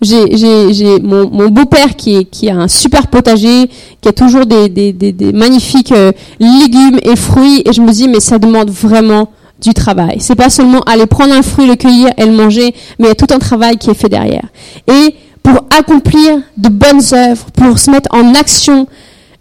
J'ai, 0.02 1.00
mon, 1.02 1.30
mon 1.30 1.48
beau-père 1.48 1.96
qui, 1.96 2.26
qui 2.26 2.50
a 2.50 2.58
un 2.58 2.68
super 2.68 3.08
potager, 3.08 3.70
qui 4.02 4.10
a 4.10 4.12
toujours 4.12 4.46
des, 4.46 4.68
des, 4.68 4.92
des, 4.92 5.14
des 5.14 5.32
magnifiques 5.32 5.94
euh, 5.94 6.12
légumes 6.40 7.00
et 7.04 7.16
fruits, 7.16 7.64
et 7.66 7.72
je 7.72 7.82
me 7.82 7.92
dis, 7.92 8.10
mais 8.10 8.20
ça 8.20 8.38
demande 8.38 8.70
vraiment 8.70 9.30
du 9.62 9.74
travail. 9.74 10.18
C'est 10.20 10.36
pas 10.36 10.50
seulement 10.50 10.82
aller 10.82 11.06
prendre 11.06 11.34
un 11.34 11.42
fruit, 11.42 11.66
le 11.68 11.76
cueillir 11.76 12.10
et 12.18 12.26
le 12.26 12.34
manger, 12.34 12.76
mais 13.00 13.06
il 13.06 13.08
y 13.08 13.12
a 13.12 13.16
tout 13.16 13.34
un 13.34 13.40
travail 13.40 13.78
qui 13.78 13.90
est 13.90 13.94
fait 13.94 14.10
derrière. 14.10 14.46
Et 14.88 15.16
pour 15.44 15.66
accomplir 15.78 16.42
de 16.58 16.70
bonnes 16.70 17.02
œuvres, 17.14 17.46
pour 17.52 17.78
se 17.78 17.92
mettre 17.92 18.10
en 18.16 18.34
action 18.34 18.88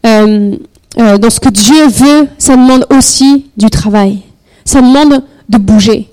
euh, 0.04 0.56
euh, 0.98 1.18
dans 1.18 1.30
ce 1.30 1.40
que 1.40 1.48
Dieu 1.48 1.86
veut, 1.88 2.28
ça 2.38 2.56
demande 2.56 2.86
aussi 2.96 3.46
du 3.56 3.70
travail. 3.70 4.22
Ça 4.64 4.80
demande 4.80 5.22
de 5.48 5.58
bouger. 5.58 6.10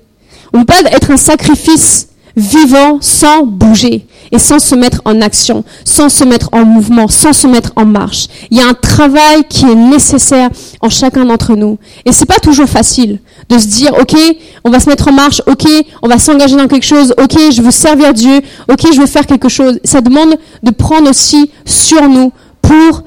On 0.52 0.58
ne 0.58 0.64
peut 0.64 0.74
pas 0.82 0.90
être 0.90 1.10
un 1.10 1.16
sacrifice 1.16 2.08
vivant 2.36 2.98
sans 3.00 3.44
bouger 3.44 4.06
et 4.32 4.38
sans 4.38 4.58
se 4.58 4.74
mettre 4.74 5.02
en 5.04 5.20
action, 5.20 5.64
sans 5.84 6.08
se 6.08 6.24
mettre 6.24 6.48
en 6.52 6.64
mouvement, 6.64 7.08
sans 7.08 7.32
se 7.32 7.46
mettre 7.46 7.72
en 7.76 7.84
marche. 7.84 8.28
Il 8.50 8.58
y 8.58 8.60
a 8.60 8.66
un 8.66 8.74
travail 8.74 9.44
qui 9.48 9.64
est 9.64 9.74
nécessaire 9.74 10.48
en 10.80 10.88
chacun 10.88 11.24
d'entre 11.24 11.56
nous. 11.56 11.78
Et 12.04 12.12
c'est 12.12 12.26
pas 12.26 12.38
toujours 12.38 12.68
facile 12.68 13.18
de 13.48 13.58
se 13.58 13.66
dire, 13.66 13.92
OK, 14.00 14.16
on 14.64 14.70
va 14.70 14.80
se 14.80 14.88
mettre 14.88 15.08
en 15.08 15.12
marche, 15.12 15.42
OK, 15.46 15.66
on 16.02 16.08
va 16.08 16.18
s'engager 16.18 16.56
dans 16.56 16.68
quelque 16.68 16.86
chose, 16.86 17.14
OK, 17.18 17.36
je 17.52 17.62
veux 17.62 17.70
servir 17.70 18.14
Dieu, 18.14 18.40
OK, 18.68 18.92
je 18.92 19.00
veux 19.00 19.06
faire 19.06 19.26
quelque 19.26 19.48
chose. 19.48 19.80
Ça 19.84 20.00
demande 20.00 20.36
de 20.62 20.70
prendre 20.70 21.10
aussi 21.10 21.50
sur 21.64 22.08
nous 22.08 22.32
pour 22.62 23.02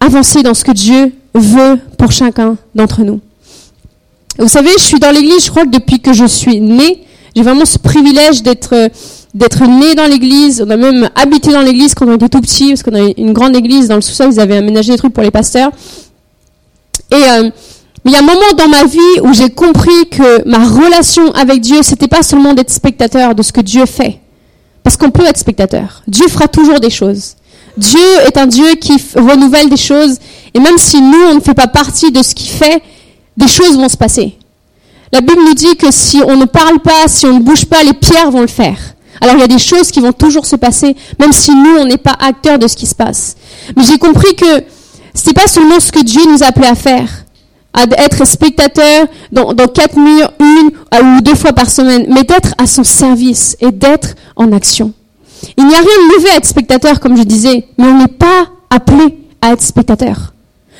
avancer 0.00 0.42
dans 0.42 0.54
ce 0.54 0.64
que 0.64 0.72
Dieu 0.72 1.12
veut 1.34 1.78
pour 1.98 2.10
chacun 2.10 2.56
d'entre 2.74 3.02
nous. 3.02 3.20
Vous 4.38 4.48
savez, 4.48 4.70
je 4.78 4.82
suis 4.82 4.98
dans 4.98 5.10
l'église, 5.10 5.44
je 5.44 5.50
crois 5.50 5.64
que 5.64 5.70
depuis 5.70 6.00
que 6.00 6.12
je 6.12 6.24
suis 6.24 6.60
née, 6.60 7.04
J'ai 7.36 7.42
vraiment 7.42 7.64
ce 7.64 7.78
privilège 7.78 8.42
d'être 8.42 8.90
d'être 9.32 9.64
né 9.64 9.94
dans 9.94 10.06
l'église. 10.06 10.64
On 10.66 10.70
a 10.70 10.76
même 10.76 11.08
habité 11.14 11.52
dans 11.52 11.60
l'église 11.60 11.94
quand 11.94 12.08
on 12.08 12.14
était 12.14 12.28
tout 12.28 12.40
petit, 12.40 12.70
parce 12.70 12.82
qu'on 12.82 12.94
a 12.94 13.12
une 13.16 13.32
grande 13.32 13.54
église 13.54 13.88
dans 13.88 13.94
le 13.94 14.00
sous-sol. 14.00 14.30
Ils 14.32 14.40
avaient 14.40 14.56
aménagé 14.56 14.92
des 14.92 14.98
trucs 14.98 15.12
pour 15.12 15.22
les 15.22 15.30
pasteurs. 15.30 15.70
Et 17.10 17.14
euh, 17.14 17.50
il 18.04 18.12
y 18.12 18.16
a 18.16 18.20
un 18.20 18.22
moment 18.22 18.52
dans 18.56 18.68
ma 18.68 18.84
vie 18.84 19.20
où 19.22 19.32
j'ai 19.32 19.50
compris 19.50 20.08
que 20.10 20.48
ma 20.48 20.66
relation 20.66 21.32
avec 21.32 21.60
Dieu, 21.60 21.82
c'était 21.82 22.08
pas 22.08 22.22
seulement 22.22 22.54
d'être 22.54 22.70
spectateur 22.70 23.34
de 23.34 23.42
ce 23.42 23.52
que 23.52 23.60
Dieu 23.60 23.84
fait. 23.86 24.20
Parce 24.82 24.96
qu'on 24.96 25.10
peut 25.10 25.26
être 25.26 25.36
spectateur. 25.36 26.02
Dieu 26.06 26.26
fera 26.28 26.48
toujours 26.48 26.80
des 26.80 26.90
choses. 26.90 27.36
Dieu 27.76 28.00
est 28.26 28.36
un 28.38 28.46
Dieu 28.46 28.74
qui 28.80 28.94
renouvelle 29.14 29.68
des 29.68 29.76
choses. 29.76 30.18
Et 30.54 30.60
même 30.60 30.78
si 30.78 31.00
nous, 31.00 31.22
on 31.30 31.34
ne 31.34 31.40
fait 31.40 31.54
pas 31.54 31.66
partie 31.66 32.10
de 32.10 32.22
ce 32.22 32.34
qu'il 32.34 32.50
fait, 32.50 32.82
des 33.36 33.48
choses 33.48 33.76
vont 33.76 33.88
se 33.88 33.96
passer. 33.96 34.36
La 35.12 35.20
Bible 35.20 35.42
nous 35.44 35.54
dit 35.54 35.76
que 35.76 35.90
si 35.90 36.22
on 36.26 36.36
ne 36.36 36.44
parle 36.44 36.78
pas, 36.80 37.08
si 37.08 37.26
on 37.26 37.34
ne 37.34 37.40
bouge 37.40 37.66
pas, 37.66 37.82
les 37.82 37.92
pierres 37.92 38.30
vont 38.30 38.40
le 38.40 38.46
faire. 38.46 38.78
Alors 39.20 39.34
il 39.34 39.40
y 39.40 39.44
a 39.44 39.48
des 39.48 39.58
choses 39.58 39.90
qui 39.90 40.00
vont 40.00 40.12
toujours 40.12 40.46
se 40.46 40.56
passer, 40.56 40.96
même 41.18 41.32
si 41.32 41.50
nous, 41.50 41.76
on 41.78 41.84
n'est 41.84 41.98
pas 41.98 42.16
acteurs 42.18 42.58
de 42.58 42.66
ce 42.66 42.76
qui 42.76 42.86
se 42.86 42.94
passe. 42.94 43.36
Mais 43.76 43.84
j'ai 43.84 43.98
compris 43.98 44.34
que 44.34 44.64
c'est 45.12 45.34
pas 45.34 45.46
seulement 45.46 45.80
ce 45.80 45.92
que 45.92 46.02
Dieu 46.02 46.22
nous 46.26 46.42
appelait 46.42 46.68
à 46.68 46.74
faire, 46.74 47.08
à 47.72 47.84
être 48.04 48.26
spectateur 48.26 49.06
dans, 49.32 49.54
quatre 49.68 49.96
murs, 49.96 50.32
une 50.40 50.70
ou 51.16 51.20
deux 51.20 51.34
fois 51.34 51.52
par 51.52 51.70
semaine, 51.70 52.06
mais 52.08 52.24
d'être 52.24 52.54
à 52.58 52.66
son 52.66 52.84
service 52.84 53.56
et 53.60 53.70
d'être 53.70 54.14
en 54.36 54.52
action. 54.52 54.92
Il 55.56 55.66
n'y 55.66 55.74
a 55.74 55.78
rien 55.78 55.86
de 55.86 56.16
mauvais 56.16 56.30
à 56.30 56.36
être 56.36 56.46
spectateur, 56.46 57.00
comme 57.00 57.16
je 57.16 57.22
disais, 57.22 57.66
mais 57.78 57.86
on 57.86 57.98
n'est 57.98 58.08
pas 58.08 58.48
appelé 58.70 59.18
à 59.40 59.52
être 59.52 59.62
spectateur. 59.62 60.34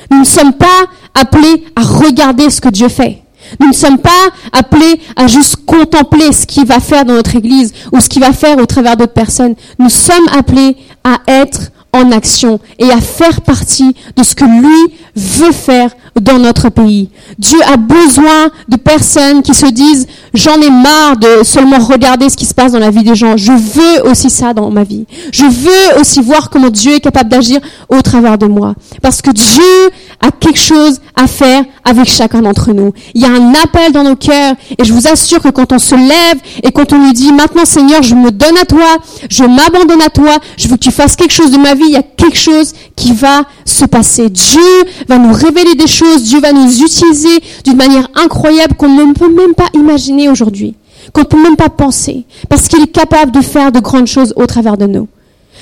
Nous 0.09 0.19
ne 0.19 0.25
sommes 0.25 0.53
pas 0.53 0.85
appelés 1.13 1.65
à 1.75 1.81
regarder 1.81 2.49
ce 2.49 2.61
que 2.61 2.69
Dieu 2.69 2.89
fait. 2.89 3.21
Nous 3.59 3.67
ne 3.67 3.73
sommes 3.73 3.97
pas 3.97 4.09
appelés 4.53 5.01
à 5.15 5.27
juste 5.27 5.57
contempler 5.65 6.31
ce 6.31 6.45
qu'il 6.45 6.65
va 6.65 6.79
faire 6.79 7.05
dans 7.05 7.13
notre 7.13 7.35
Église 7.35 7.73
ou 7.91 7.99
ce 7.99 8.07
qu'il 8.07 8.21
va 8.21 8.33
faire 8.33 8.57
au 8.57 8.65
travers 8.65 8.95
d'autres 8.95 9.13
personnes. 9.13 9.55
Nous 9.79 9.89
sommes 9.89 10.27
appelés 10.31 10.77
à 11.03 11.17
être 11.27 11.71
en 11.93 12.11
action 12.11 12.59
et 12.79 12.89
à 12.91 13.01
faire 13.01 13.41
partie 13.41 13.95
de 14.15 14.23
ce 14.23 14.35
que 14.35 14.45
lui 14.45 14.93
veut 15.15 15.51
faire 15.51 15.91
dans 16.19 16.39
notre 16.39 16.69
pays. 16.69 17.09
Dieu 17.37 17.59
a 17.71 17.77
besoin 17.77 18.49
de 18.67 18.75
personnes 18.75 19.41
qui 19.41 19.53
se 19.53 19.67
disent 19.67 20.07
j'en 20.33 20.59
ai 20.61 20.69
marre 20.69 21.17
de 21.17 21.43
seulement 21.43 21.79
regarder 21.79 22.29
ce 22.29 22.37
qui 22.37 22.45
se 22.45 22.53
passe 22.53 22.73
dans 22.73 22.79
la 22.79 22.91
vie 22.91 23.03
des 23.03 23.15
gens. 23.15 23.37
Je 23.37 23.51
veux 23.51 24.09
aussi 24.09 24.29
ça 24.29 24.53
dans 24.53 24.69
ma 24.69 24.83
vie. 24.83 25.05
Je 25.31 25.45
veux 25.45 25.99
aussi 25.99 26.21
voir 26.21 26.49
comment 26.49 26.69
Dieu 26.69 26.95
est 26.95 26.99
capable 26.99 27.29
d'agir 27.29 27.59
au 27.89 28.01
travers 28.01 28.37
de 28.37 28.47
moi. 28.47 28.75
Parce 29.01 29.21
que 29.21 29.31
Dieu 29.31 29.91
a 30.19 30.31
quelque 30.31 30.59
chose 30.59 30.99
à 31.15 31.27
faire 31.27 31.63
avec 31.83 32.07
chacun 32.07 32.41
d'entre 32.41 32.73
nous. 32.73 32.93
Il 33.13 33.21
y 33.21 33.25
a 33.25 33.29
un 33.29 33.53
appel 33.63 33.91
dans 33.91 34.03
nos 34.03 34.15
cœurs 34.15 34.55
et 34.77 34.83
je 34.83 34.93
vous 34.93 35.07
assure 35.07 35.41
que 35.41 35.49
quand 35.49 35.71
on 35.71 35.79
se 35.79 35.95
lève 35.95 36.39
et 36.63 36.71
quand 36.71 36.93
on 36.93 37.03
lui 37.03 37.13
dit 37.13 37.31
maintenant 37.31 37.65
Seigneur, 37.65 38.03
je 38.03 38.15
me 38.15 38.31
donne 38.31 38.57
à 38.57 38.65
toi, 38.65 38.97
je 39.29 39.43
m'abandonne 39.43 40.01
à 40.01 40.09
toi, 40.09 40.37
je 40.57 40.67
veux 40.67 40.75
que 40.75 40.83
tu 40.83 40.91
fasses 40.91 41.15
quelque 41.15 41.33
chose 41.33 41.51
de 41.51 41.57
ma 41.57 41.73
vie, 41.73 41.85
il 41.85 41.93
y 41.93 41.97
a 41.97 42.03
quelque 42.03 42.37
chose 42.37 42.73
qui 42.95 43.13
va 43.13 43.43
se 43.65 43.85
passer. 43.85 44.29
Dieu 44.29 44.61
va 45.07 45.17
nous 45.17 45.33
révéler 45.33 45.75
des 45.75 45.87
choses, 45.87 46.00
Dieu 46.21 46.39
va 46.39 46.51
nous 46.51 46.81
utiliser 46.81 47.39
d'une 47.63 47.77
manière 47.77 48.09
incroyable 48.15 48.75
qu'on 48.75 48.89
ne 48.89 49.13
peut 49.13 49.31
même 49.31 49.53
pas 49.53 49.69
imaginer 49.73 50.29
aujourd'hui, 50.29 50.75
qu'on 51.13 51.21
ne 51.21 51.25
peut 51.25 51.41
même 51.41 51.55
pas 51.55 51.69
penser, 51.69 52.25
parce 52.49 52.67
qu'il 52.67 52.81
est 52.81 52.91
capable 52.91 53.31
de 53.31 53.41
faire 53.41 53.71
de 53.71 53.79
grandes 53.79 54.07
choses 54.07 54.33
au 54.35 54.45
travers 54.45 54.77
de 54.77 54.85
nous. 54.85 55.07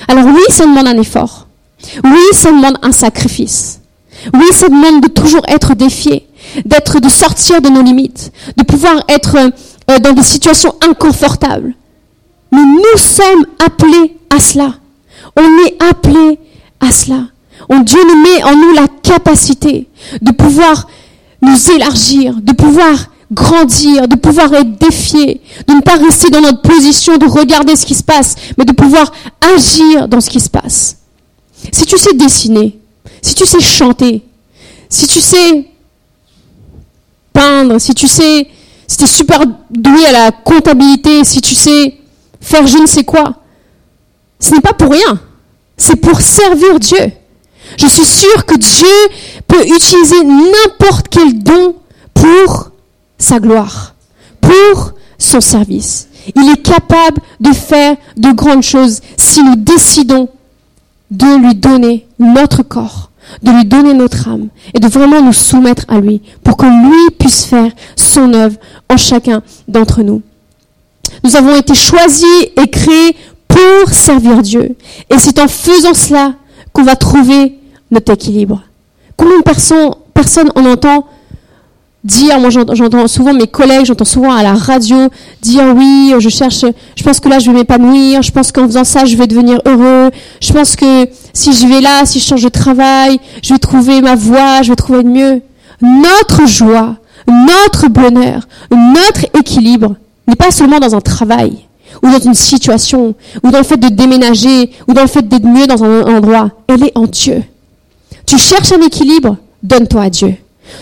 Alors 0.07 0.25
oui, 0.25 0.41
ça 0.49 0.65
demande 0.65 0.87
un 0.87 0.97
effort. 0.97 1.47
Oui, 2.03 2.21
ça 2.33 2.51
demande 2.51 2.77
un 2.81 2.91
sacrifice. 2.91 3.79
Oui, 4.33 4.45
ça 4.51 4.67
demande 4.67 5.01
de 5.01 5.07
toujours 5.07 5.43
être 5.47 5.75
défié, 5.75 6.27
d'être, 6.65 6.99
de 6.99 7.09
sortir 7.09 7.61
de 7.61 7.69
nos 7.69 7.81
limites, 7.81 8.31
de 8.57 8.63
pouvoir 8.63 9.03
être 9.07 9.37
euh, 9.37 9.99
dans 9.99 10.13
des 10.13 10.23
situations 10.23 10.75
inconfortables. 10.87 11.73
Mais 12.51 12.63
nous 12.63 12.97
sommes 12.97 13.45
appelés 13.65 14.17
à 14.29 14.39
cela. 14.39 14.73
On 15.37 15.65
est 15.65 15.83
appelés 15.89 16.39
à 16.79 16.91
cela. 16.91 17.23
Dieu 17.83 17.99
nous 18.07 18.21
met 18.21 18.43
en 18.43 18.55
nous 18.55 18.73
la 18.73 18.87
capacité 18.87 19.87
de 20.21 20.31
pouvoir 20.31 20.87
nous 21.41 21.71
élargir, 21.71 22.35
de 22.41 22.53
pouvoir 22.53 23.09
grandir, 23.31 24.07
de 24.07 24.15
pouvoir 24.15 24.53
être 24.53 24.77
défié, 24.77 25.41
de 25.67 25.73
ne 25.73 25.81
pas 25.81 25.95
rester 25.97 26.29
dans 26.29 26.41
notre 26.41 26.61
position 26.61 27.17
de 27.17 27.25
regarder 27.25 27.75
ce 27.75 27.85
qui 27.85 27.95
se 27.95 28.03
passe, 28.03 28.35
mais 28.57 28.65
de 28.65 28.71
pouvoir 28.71 29.11
agir 29.55 30.07
dans 30.07 30.21
ce 30.21 30.29
qui 30.29 30.39
se 30.39 30.49
passe. 30.49 30.97
Si 31.71 31.85
tu 31.85 31.97
sais 31.97 32.13
dessiner, 32.13 32.79
si 33.21 33.35
tu 33.35 33.45
sais 33.45 33.59
chanter, 33.59 34.23
si 34.89 35.07
tu 35.07 35.19
sais 35.19 35.67
peindre, 37.33 37.79
si 37.79 37.93
tu 37.93 38.07
sais, 38.07 38.47
si 38.87 38.97
tu 38.97 39.03
es 39.03 39.07
super 39.07 39.41
doué 39.69 40.05
à 40.05 40.11
la 40.11 40.31
comptabilité, 40.31 41.23
si 41.23 41.41
tu 41.41 41.53
sais 41.53 41.95
faire 42.41 42.65
je 42.65 42.77
ne 42.77 42.87
sais 42.87 43.03
quoi, 43.03 43.35
ce 44.39 44.53
n'est 44.53 44.61
pas 44.61 44.73
pour 44.73 44.91
rien. 44.91 45.19
C'est 45.77 45.97
pour 45.97 46.19
servir 46.19 46.79
Dieu. 46.79 47.11
Je 47.77 47.87
suis 47.87 48.05
sûre 48.05 48.45
que 48.45 48.55
Dieu 48.55 48.87
peut 49.47 49.63
utiliser 49.63 50.23
n'importe 50.23 51.07
quel 51.09 51.39
don 51.39 51.75
pour 52.13 52.71
sa 53.17 53.39
gloire, 53.39 53.95
pour 54.41 54.93
son 55.17 55.41
service. 55.41 56.07
Il 56.35 56.49
est 56.51 56.61
capable 56.61 57.21
de 57.39 57.51
faire 57.51 57.95
de 58.17 58.31
grandes 58.31 58.63
choses 58.63 59.01
si 59.17 59.43
nous 59.43 59.55
décidons 59.55 60.29
de 61.11 61.37
lui 61.37 61.55
donner 61.55 62.07
notre 62.19 62.63
corps, 62.63 63.09
de 63.41 63.51
lui 63.51 63.65
donner 63.65 63.93
notre 63.93 64.27
âme 64.27 64.49
et 64.73 64.79
de 64.79 64.87
vraiment 64.87 65.21
nous 65.21 65.33
soumettre 65.33 65.85
à 65.87 65.99
lui 65.99 66.21
pour 66.43 66.57
que 66.57 66.65
lui 66.65 67.15
puisse 67.17 67.45
faire 67.45 67.71
son 67.95 68.33
œuvre 68.33 68.57
en 68.89 68.97
chacun 68.97 69.41
d'entre 69.67 70.03
nous. 70.03 70.21
Nous 71.23 71.35
avons 71.35 71.55
été 71.55 71.73
choisis 71.73 72.43
et 72.55 72.69
créés 72.69 73.15
pour 73.47 73.93
servir 73.93 74.41
Dieu. 74.41 74.75
Et 75.09 75.17
c'est 75.17 75.39
en 75.39 75.47
faisant 75.47 75.93
cela 75.93 76.33
qu'on 76.71 76.83
va 76.83 76.95
trouver 76.95 77.58
notre 77.91 78.13
équilibre. 78.13 78.61
Combien 79.17 79.37
de 79.37 79.43
personnes, 79.43 79.91
personnes 80.13 80.51
on 80.55 80.65
entend 80.65 81.05
dire, 82.03 82.39
moi 82.39 82.49
j'entends 82.49 83.07
souvent 83.07 83.33
mes 83.33 83.47
collègues, 83.47 83.85
j'entends 83.85 84.05
souvent 84.05 84.33
à 84.33 84.41
la 84.41 84.53
radio 84.53 85.09
dire 85.41 85.73
oui, 85.75 86.13
je 86.19 86.29
cherche, 86.29 86.63
je 86.95 87.03
pense 87.03 87.19
que 87.19 87.27
là 87.27 87.39
je 87.39 87.51
vais 87.51 87.57
m'épanouir, 87.57 88.21
je 88.21 88.31
pense 88.31 88.51
qu'en 88.51 88.65
faisant 88.67 88.85
ça 88.85 89.05
je 89.05 89.17
vais 89.17 89.27
devenir 89.27 89.59
heureux, 89.65 90.09
je 90.39 90.53
pense 90.53 90.75
que 90.75 91.07
si 91.33 91.53
je 91.53 91.67
vais 91.67 91.81
là, 91.81 92.05
si 92.05 92.19
je 92.19 92.25
change 92.25 92.43
de 92.43 92.49
travail, 92.49 93.19
je 93.43 93.53
vais 93.53 93.59
trouver 93.59 94.01
ma 94.01 94.15
voie, 94.15 94.61
je 94.61 94.69
vais 94.69 94.75
trouver 94.75 95.03
de 95.03 95.09
mieux. 95.09 95.41
Notre 95.81 96.45
joie, 96.45 96.95
notre 97.27 97.87
bonheur, 97.89 98.47
notre 98.71 99.25
équilibre 99.37 99.95
n'est 100.27 100.35
pas 100.35 100.51
seulement 100.51 100.79
dans 100.79 100.95
un 100.95 101.01
travail 101.01 101.65
ou 102.01 102.09
dans 102.09 102.19
une 102.19 102.33
situation, 102.33 103.15
ou 103.43 103.51
dans 103.51 103.57
le 103.57 103.63
fait 103.63 103.77
de 103.77 103.89
déménager, 103.89 104.71
ou 104.87 104.93
dans 104.93 105.01
le 105.01 105.07
fait 105.07 105.27
d'être 105.27 105.45
mieux 105.45 105.67
dans 105.67 105.83
un 105.83 106.03
endroit. 106.03 106.51
Elle 106.67 106.83
est 106.83 106.91
en 106.95 107.07
Dieu. 107.07 107.43
Tu 108.29 108.37
cherches 108.37 108.73
un 108.73 108.81
équilibre, 108.81 109.37
donne-toi 109.63 110.03
à 110.03 110.09
Dieu. 110.11 110.35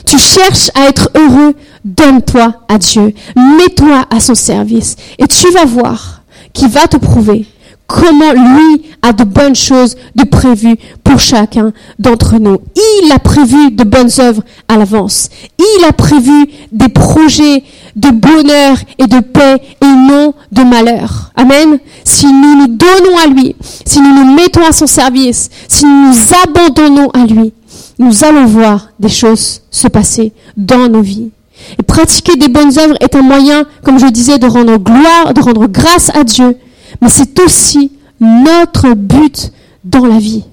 Tu 0.05 0.19
cherches 0.19 0.69
à 0.75 0.89
être 0.89 1.09
heureux, 1.15 1.55
donne-toi 1.85 2.53
à 2.67 2.77
Dieu. 2.77 3.13
Mets-toi 3.37 4.05
à 4.09 4.19
son 4.19 4.35
service. 4.35 4.97
Et 5.17 5.27
tu 5.27 5.49
vas 5.53 5.63
voir 5.63 6.23
qu'il 6.51 6.67
va 6.67 6.89
te 6.89 6.97
prouver 6.97 7.45
comment 7.87 8.33
lui 8.33 8.81
a 9.01 9.13
de 9.13 9.23
bonnes 9.23 9.55
choses 9.55 9.95
de 10.15 10.25
prévues 10.25 10.75
pour 11.05 11.19
chacun 11.19 11.71
d'entre 11.99 12.37
nous. 12.37 12.57
Il 12.75 13.11
a 13.13 13.19
prévu 13.19 13.71
de 13.71 13.85
bonnes 13.85 14.11
œuvres 14.19 14.43
à 14.67 14.75
l'avance. 14.75 15.29
Il 15.57 15.85
a 15.85 15.93
prévu 15.93 16.49
des 16.73 16.89
projets 16.89 17.63
de 17.97 18.11
bonheur 18.11 18.77
et 18.99 19.07
de 19.07 19.19
paix 19.19 19.59
et 19.81 19.85
non 19.85 20.33
de 20.51 20.63
malheur. 20.63 21.31
Amen. 21.35 21.79
Si 22.03 22.27
nous 22.27 22.55
nous 22.55 22.67
donnons 22.67 23.17
à 23.23 23.27
lui, 23.27 23.55
si 23.85 23.99
nous 23.99 24.13
nous 24.13 24.33
mettons 24.35 24.65
à 24.65 24.71
son 24.71 24.87
service, 24.87 25.49
si 25.67 25.85
nous 25.85 26.09
nous 26.09 26.15
abandonnons 26.43 27.09
à 27.09 27.25
lui, 27.25 27.53
nous 27.97 28.23
allons 28.23 28.45
voir 28.45 28.89
des 28.99 29.09
choses 29.09 29.61
se 29.71 29.87
passer 29.87 30.31
dans 30.55 30.87
nos 30.87 31.01
vies. 31.01 31.31
Et 31.79 31.83
pratiquer 31.83 32.35
des 32.35 32.49
bonnes 32.49 32.77
œuvres 32.77 32.95
est 33.01 33.15
un 33.15 33.23
moyen, 33.23 33.65
comme 33.83 33.99
je 33.99 34.05
disais, 34.05 34.37
de 34.37 34.45
rendre 34.45 34.77
gloire, 34.77 35.33
de 35.33 35.41
rendre 35.41 35.65
grâce 35.65 36.15
à 36.15 36.23
Dieu. 36.23 36.55
Mais 37.01 37.09
c'est 37.09 37.39
aussi 37.39 37.91
notre 38.19 38.93
but 38.93 39.51
dans 39.83 40.05
la 40.05 40.19
vie. 40.19 40.43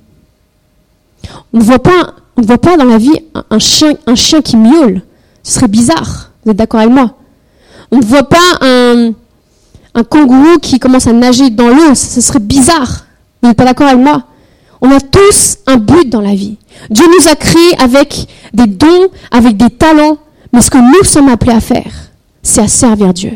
On 1.53 1.59
ne 1.59 1.63
voit 1.63 1.79
pas, 1.79 2.15
on 2.39 2.43
voit 2.43 2.59
pas 2.59 2.79
dans 2.79 2.85
la 2.85 2.99
vie 2.99 3.19
un 3.51 3.59
chien, 3.59 3.93
un 4.07 4.15
chien 4.15 4.41
qui 4.41 4.57
miaule. 4.57 5.03
Ce 5.43 5.53
serait 5.53 5.69
bizarre. 5.69 6.31
Vous 6.45 6.53
êtes 6.53 6.57
d'accord 6.57 6.81
avec 6.81 6.93
moi? 6.93 7.15
On 7.91 7.99
ne 7.99 8.05
voit 8.05 8.29
pas 8.29 8.59
un, 8.63 9.13
kangourou 10.03 10.59
qui 10.61 10.79
commence 10.79 11.07
à 11.07 11.13
nager 11.13 11.51
dans 11.51 11.69
l'eau. 11.69 11.95
Ce 11.95 12.21
serait 12.21 12.41
bizarre. 12.41 13.07
Vous 13.43 13.49
n'êtes 13.49 13.57
pas 13.57 13.65
d'accord 13.65 13.89
avec 13.89 14.01
moi? 14.01 14.25
On 14.81 14.91
a 14.91 15.01
tous 15.01 15.59
un 15.67 15.77
but 15.77 16.09
dans 16.09 16.21
la 16.21 16.35
vie. 16.35 16.57
Dieu 16.91 17.07
nous 17.07 17.29
a 17.29 17.37
créés 17.37 17.79
avec 17.79 18.27
des 18.53 18.67
dons, 18.67 19.09
avec 19.31 19.57
des 19.57 19.71
talents, 19.71 20.19
mais 20.53 20.61
ce 20.61 20.71
que 20.71 20.79
nous 20.79 21.05
sommes 21.05 21.29
appelés 21.29 21.53
à 21.53 21.61
faire, 21.61 21.93
c'est 22.43 22.61
à 22.61 22.69
servir 22.69 23.15
Dieu. 23.15 23.33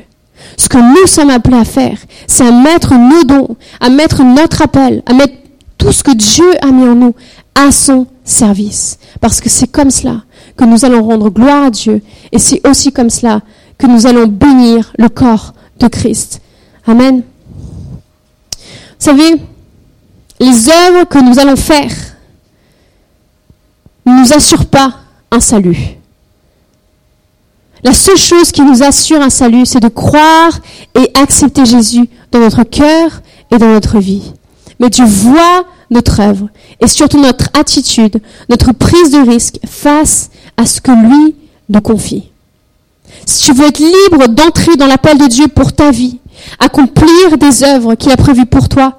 Ce 0.56 0.68
que 0.68 0.78
nous 0.78 1.06
sommes 1.06 1.30
appelés 1.30 1.56
à 1.56 1.64
faire, 1.64 1.98
c'est 2.26 2.46
à 2.46 2.52
mettre 2.52 2.94
nos 2.94 3.24
dons, 3.24 3.56
à 3.80 3.88
mettre 3.88 4.22
notre 4.24 4.62
appel, 4.62 5.02
à 5.06 5.14
mettre 5.14 5.34
tout 5.78 5.92
ce 5.92 6.02
que 6.02 6.14
Dieu 6.14 6.46
a 6.60 6.66
mis 6.66 6.84
en 6.84 6.94
nous 6.94 7.14
à 7.54 7.70
son 7.72 8.06
service. 8.24 8.98
Parce 9.20 9.40
que 9.40 9.48
c'est 9.48 9.68
comme 9.68 9.90
cela 9.90 10.22
que 10.56 10.64
nous 10.64 10.84
allons 10.84 11.02
rendre 11.02 11.30
gloire 11.30 11.64
à 11.64 11.70
Dieu 11.70 12.02
et 12.32 12.38
c'est 12.38 12.66
aussi 12.68 12.92
comme 12.92 13.10
cela 13.10 13.40
que 13.78 13.86
nous 13.86 14.06
allons 14.06 14.26
bénir 14.26 14.92
le 14.98 15.08
corps 15.08 15.54
de 15.78 15.88
Christ. 15.88 16.40
Amen. 16.86 17.22
Vous 18.52 18.60
savez, 18.98 19.36
les 20.40 20.68
œuvres 20.68 21.04
que 21.04 21.18
nous 21.18 21.38
allons 21.38 21.56
faire 21.56 21.92
ne 24.06 24.20
nous 24.20 24.32
assurent 24.32 24.66
pas 24.66 24.94
un 25.30 25.40
salut. 25.40 25.98
La 27.84 27.92
seule 27.92 28.16
chose 28.18 28.50
qui 28.50 28.62
nous 28.62 28.82
assure 28.82 29.20
un 29.20 29.30
salut, 29.30 29.64
c'est 29.64 29.80
de 29.80 29.88
croire 29.88 30.58
et 30.96 31.10
accepter 31.14 31.64
Jésus 31.64 32.08
dans 32.32 32.40
notre 32.40 32.64
cœur 32.64 33.22
et 33.52 33.58
dans 33.58 33.68
notre 33.68 33.98
vie. 33.98 34.32
Mais 34.80 34.90
Dieu 34.90 35.04
voit 35.04 35.64
notre 35.90 36.20
œuvre 36.20 36.48
et 36.80 36.88
surtout 36.88 37.20
notre 37.20 37.46
attitude, 37.58 38.20
notre 38.48 38.72
prise 38.72 39.12
de 39.12 39.18
risque 39.18 39.58
face 39.64 40.30
à 40.56 40.66
ce 40.66 40.80
que 40.80 40.90
lui 40.90 41.36
nous 41.68 41.80
confie. 41.80 42.30
Si 43.26 43.46
tu 43.46 43.52
veux 43.52 43.66
être 43.66 43.78
libre 43.78 44.28
d'entrer 44.28 44.76
dans 44.76 44.86
l'appel 44.86 45.18
de 45.18 45.26
Dieu 45.26 45.48
pour 45.48 45.72
ta 45.72 45.90
vie, 45.90 46.18
accomplir 46.58 47.38
des 47.38 47.64
œuvres 47.64 47.94
qu'il 47.94 48.12
a 48.12 48.16
prévues 48.16 48.46
pour 48.46 48.68
toi, 48.68 48.98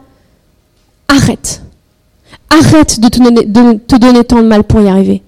arrête. 1.08 1.62
Arrête 2.50 3.00
de 3.00 3.08
te, 3.10 3.20
donner, 3.20 3.46
de 3.46 4.22
tant 4.22 4.42
de 4.42 4.48
mal 4.48 4.64
pour 4.64 4.82
y 4.82 4.88
arriver. 4.88 5.22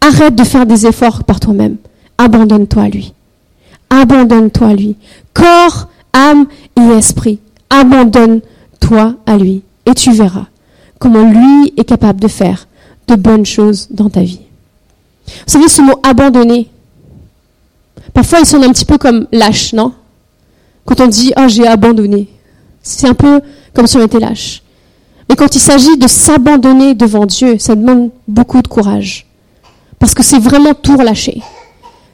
Arrête 0.00 0.34
de 0.34 0.44
faire 0.44 0.66
des 0.66 0.86
efforts 0.86 1.24
par 1.24 1.40
toi-même. 1.40 1.76
Abandonne-toi 2.18 2.82
à 2.82 2.88
lui. 2.88 3.12
Abandonne-toi 3.90 4.68
à 4.68 4.74
lui. 4.74 4.96
Corps, 5.34 5.88
âme 6.12 6.46
et 6.76 6.96
esprit. 6.96 7.40
Abandonne-toi 7.70 9.14
à 9.26 9.36
lui. 9.36 9.62
Et 9.86 9.94
tu 9.94 10.12
verras 10.12 10.46
comment 11.00 11.28
lui 11.28 11.72
est 11.76 11.84
capable 11.84 12.20
de 12.20 12.28
faire 12.28 12.68
de 13.08 13.16
bonnes 13.16 13.46
choses 13.46 13.88
dans 13.90 14.08
ta 14.08 14.20
vie. 14.20 14.40
Vous 15.26 15.32
savez, 15.52 15.68
ce 15.68 15.82
mot 15.82 15.98
abandonner, 16.04 16.68
parfois 18.12 18.40
il 18.40 18.46
sonne 18.46 18.64
un 18.64 18.72
petit 18.72 18.84
peu 18.84 18.98
comme 18.98 19.26
lâche, 19.32 19.72
non? 19.72 19.92
Quand 20.84 21.00
on 21.00 21.06
dit 21.06 21.32
oh 21.38 21.48
j'ai 21.48 21.66
abandonné, 21.66 22.28
c'est 22.82 23.08
un 23.08 23.14
peu 23.14 23.40
comme 23.74 23.86
si 23.86 23.96
on 23.96 24.04
était 24.04 24.20
lâche. 24.20 24.62
Mais 25.28 25.36
quand 25.36 25.54
il 25.54 25.60
s'agit 25.60 25.96
de 25.96 26.08
s'abandonner 26.08 26.94
devant 26.94 27.24
Dieu, 27.24 27.56
ça 27.58 27.76
demande 27.76 28.10
beaucoup 28.26 28.60
de 28.62 28.68
courage. 28.68 29.26
Parce 30.00 30.12
que 30.12 30.24
c'est 30.24 30.40
vraiment 30.40 30.74
tout 30.74 30.96
relâcher. 30.96 31.40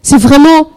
C'est 0.03 0.19
vraiment 0.19 0.71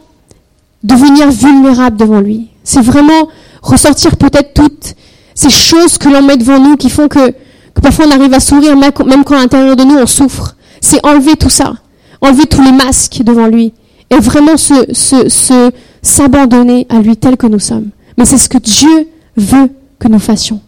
devenir 0.83 1.29
vulnérable 1.29 1.97
devant 1.97 2.21
lui. 2.21 2.47
C'est 2.63 2.81
vraiment 2.81 3.27
ressortir 3.61 4.15
peut-être 4.15 4.53
toutes 4.53 4.95
ces 5.35 5.49
choses 5.49 5.97
que 5.97 6.07
l'on 6.07 6.21
met 6.21 6.37
devant 6.37 6.59
nous 6.59 6.77
qui 6.77 6.89
font 6.89 7.09
que 7.09 7.33
parfois 7.81 8.05
on 8.07 8.11
arrive 8.11 8.33
à 8.33 8.39
sourire 8.39 8.77
même 8.77 9.23
quand 9.25 9.35
à 9.35 9.39
l'intérieur 9.39 9.75
de 9.75 9.83
nous 9.83 9.97
on 9.97 10.05
souffre. 10.05 10.55
C'est 10.79 11.05
enlever 11.05 11.35
tout 11.35 11.49
ça, 11.49 11.73
enlever 12.21 12.45
tous 12.45 12.61
les 12.61 12.71
masques 12.71 13.21
devant 13.23 13.47
lui 13.47 13.73
et 14.09 14.17
vraiment 14.17 14.57
se, 14.57 15.71
s'abandonner 16.01 16.87
à 16.89 16.99
lui 16.99 17.17
tel 17.17 17.37
que 17.37 17.47
nous 17.47 17.59
sommes. 17.59 17.89
Mais 18.17 18.25
c'est 18.25 18.37
ce 18.37 18.49
que 18.49 18.57
Dieu 18.57 19.07
veut 19.35 19.69
que 19.99 20.07
nous 20.07 20.19
fassions. 20.19 20.61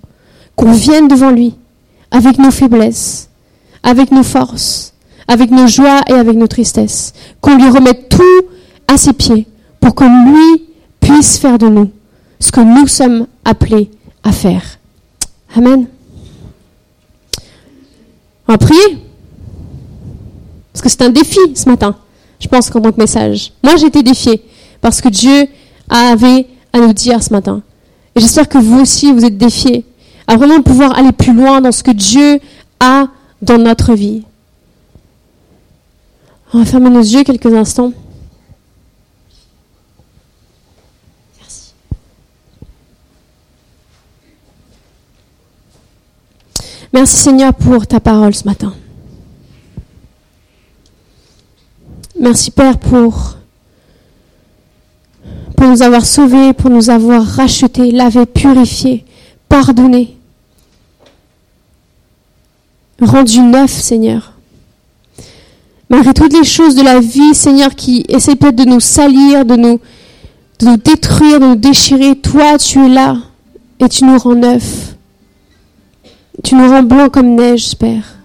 Qu'on 0.56 0.72
vienne 0.72 1.08
devant 1.08 1.32
lui 1.32 1.56
avec 2.12 2.38
nos 2.38 2.52
faiblesses, 2.52 3.30
avec 3.84 4.12
nos 4.12 4.24
forces, 4.24 4.94
avec 5.28 5.50
nos 5.52 5.68
joies 5.68 6.02
et 6.08 6.14
avec 6.14 6.36
nos 6.36 6.48
tristesses. 6.48 7.14
Qu'on 7.40 7.56
lui 7.56 7.70
remette 7.70 8.10
tout 8.10 8.46
à 8.88 8.98
ses 8.98 9.14
pieds 9.14 9.48
pour 9.80 9.96
que 9.96 10.04
lui 10.04 10.64
puisse 11.00 11.38
faire 11.38 11.58
de 11.58 11.68
nous 11.68 11.90
ce 12.40 12.52
que 12.52 12.62
nous 12.62 12.88
sommes 12.88 13.28
appelés 13.46 13.90
à 14.24 14.32
faire. 14.32 14.64
Amen. 15.56 15.86
On 18.48 18.52
va 18.54 18.58
prier? 18.58 18.98
Parce 20.74 20.82
que 20.82 20.90
c'est 20.90 21.02
un 21.04 21.10
défi 21.10 21.40
ce 21.56 21.70
matin, 21.70 21.96
je 22.42 22.48
pense, 22.48 22.70
qu'en 22.70 22.82
tant 22.82 22.92
que 22.92 23.00
message. 23.00 23.54
Moi, 23.64 23.78
j'ai 23.78 23.88
été 23.88 24.04
défiée 24.04 24.44
parce 24.82 25.00
que 25.00 25.08
Dieu 25.08 25.48
avait 25.90 26.48
à 26.74 26.80
nous 26.80 26.94
dire 26.94 27.22
ce 27.22 27.32
matin. 27.32 27.62
Et 28.16 28.20
j'espère 28.20 28.50
que 28.50 28.58
vous 28.58 28.82
aussi, 28.82 29.14
vous 29.14 29.24
êtes 29.24 29.38
défiés 29.38 29.86
à 30.28 30.36
vraiment 30.36 30.62
pouvoir 30.62 30.98
aller 30.98 31.12
plus 31.12 31.34
loin 31.34 31.62
dans 31.62 31.72
ce 31.72 31.84
que 31.84 31.92
Dieu 31.92 32.40
a 32.80 33.08
dans 33.42 33.58
notre 33.58 33.94
vie. 33.94 34.24
On 36.54 36.60
va 36.60 36.66
fermer 36.66 36.90
nos 36.90 37.00
yeux 37.00 37.24
quelques 37.24 37.54
instants. 37.54 37.94
Merci. 41.40 41.74
Merci 46.92 47.18
Seigneur 47.18 47.54
pour 47.54 47.88
ta 47.88 48.00
parole 48.00 48.36
ce 48.36 48.46
matin. 48.46 48.74
Merci 52.22 52.52
Père 52.52 52.78
pour, 52.78 53.36
nous 55.60 55.82
avoir 55.82 56.06
sauvés, 56.06 56.54
pour 56.54 56.70
nous 56.70 56.92
avoir 56.92 57.26
rachetés, 57.26 57.92
lavés, 57.92 58.28
purifiés, 58.28 59.06
pardonnés, 59.50 60.16
rendus 63.02 63.40
neufs 63.40 63.72
Seigneur. 63.72 64.34
Malgré 65.90 66.14
toutes 66.14 66.34
les 66.34 66.44
choses 66.44 66.76
de 66.76 66.84
la 66.84 67.00
vie 67.00 67.34
Seigneur 67.34 67.74
qui 67.74 68.06
essaient 68.08 68.36
peut-être 68.36 68.56
de 68.56 68.66
nous 68.66 68.80
salir, 68.80 69.44
de 69.44 69.56
nous, 69.56 69.80
de 70.60 70.66
nous 70.68 70.78
détruire, 70.78 71.40
de 71.40 71.46
nous 71.48 71.56
déchirer, 71.56 72.16
toi 72.18 72.60
tu 72.60 72.86
es 72.86 72.90
là 72.90 73.18
et 73.80 73.90
tu 73.90 74.06
nous 74.06 74.20
rends 74.20 74.36
neufs. 74.36 74.96
Tu 76.44 76.54
nous 76.54 76.70
rends 76.70 76.84
blancs 76.84 77.12
comme 77.12 77.34
neige, 77.34 77.76
Père. 77.76 78.21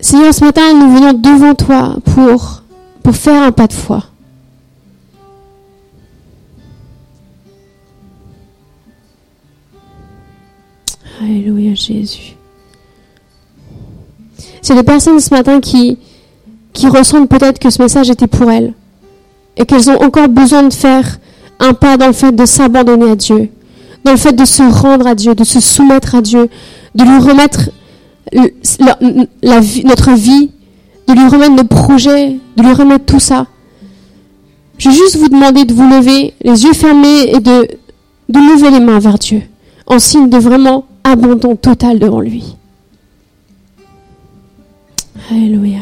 Seigneur, 0.00 0.32
ce 0.32 0.44
matin, 0.44 0.74
nous 0.74 0.94
venons 0.94 1.12
devant 1.12 1.54
toi 1.54 1.96
pour, 2.14 2.62
faire 3.12 3.42
un 3.42 3.52
pas 3.52 3.66
de 3.66 3.72
foi. 3.72 4.04
Alléluia 11.20 11.74
Jésus. 11.74 12.36
C'est 14.62 14.74
des 14.74 14.82
personnes 14.84 15.18
ce 15.18 15.34
matin 15.34 15.60
qui, 15.60 15.98
qui 16.72 16.86
ressentent 16.86 17.28
peut-être 17.28 17.58
que 17.58 17.70
ce 17.70 17.82
message 17.82 18.10
était 18.10 18.26
pour 18.26 18.50
elles 18.50 18.74
et 19.56 19.66
qu'elles 19.66 19.90
ont 19.90 20.00
encore 20.00 20.28
besoin 20.28 20.62
de 20.62 20.72
faire 20.72 21.18
un 21.58 21.74
pas 21.74 21.96
dans 21.96 22.06
le 22.06 22.12
fait 22.12 22.30
de 22.30 22.44
s'abandonner 22.44 23.10
à 23.10 23.16
Dieu, 23.16 23.50
dans 24.04 24.12
le 24.12 24.16
fait 24.16 24.32
de 24.32 24.44
se 24.44 24.62
rendre 24.62 25.08
à 25.08 25.16
Dieu, 25.16 25.34
de 25.34 25.44
se 25.44 25.58
soumettre 25.58 26.14
à 26.14 26.20
Dieu, 26.20 26.48
de 26.94 27.02
lui 27.02 27.18
remettre 27.18 27.70
notre 28.32 30.12
vie, 30.12 30.50
de 31.06 31.12
lui 31.14 31.28
remettre 31.28 31.54
nos 31.54 31.64
projets, 31.64 32.36
de 32.56 32.62
lui 32.62 32.72
remettre 32.72 33.06
tout 33.06 33.20
ça. 33.20 33.46
Je 34.76 34.88
vais 34.88 34.94
juste 34.94 35.16
vous 35.16 35.28
demander 35.28 35.64
de 35.64 35.72
vous 35.72 35.88
lever, 35.88 36.34
les 36.42 36.64
yeux 36.64 36.72
fermés, 36.72 37.30
et 37.34 37.40
de, 37.40 37.68
de 38.28 38.38
lever 38.38 38.70
les 38.70 38.80
mains 38.80 38.98
vers 38.98 39.18
Dieu, 39.18 39.42
en 39.86 39.98
signe 39.98 40.28
de 40.28 40.38
vraiment 40.38 40.84
abandon 41.04 41.56
total 41.56 41.98
devant 41.98 42.20
lui. 42.20 42.56
Alléluia. 45.30 45.80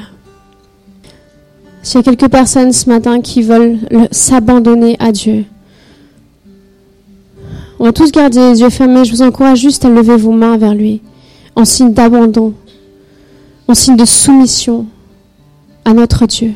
S'il 1.82 2.00
y 2.00 2.00
a 2.00 2.02
quelques 2.02 2.30
personnes 2.30 2.72
ce 2.72 2.88
matin 2.88 3.20
qui 3.20 3.42
veulent 3.42 3.78
s'abandonner 4.11 4.96
à 4.98 5.12
Dieu, 5.12 5.44
on 7.78 7.85
va 7.85 7.92
tous 7.92 8.11
garder 8.11 8.38
les 8.52 8.61
yeux 8.61 8.70
fermés. 8.70 9.04
Je 9.04 9.12
vous 9.12 9.22
encourage 9.22 9.61
juste 9.61 9.85
à 9.85 9.90
lever 9.90 10.16
vos 10.16 10.32
mains 10.32 10.56
vers 10.56 10.74
lui 10.74 11.02
en 11.56 11.64
signe 11.64 11.92
d'abandon, 11.92 12.52
en 13.66 13.74
signe 13.74 13.96
de 13.96 14.04
soumission 14.04 14.86
à 15.84 15.94
notre 15.94 16.26
Dieu. 16.26 16.54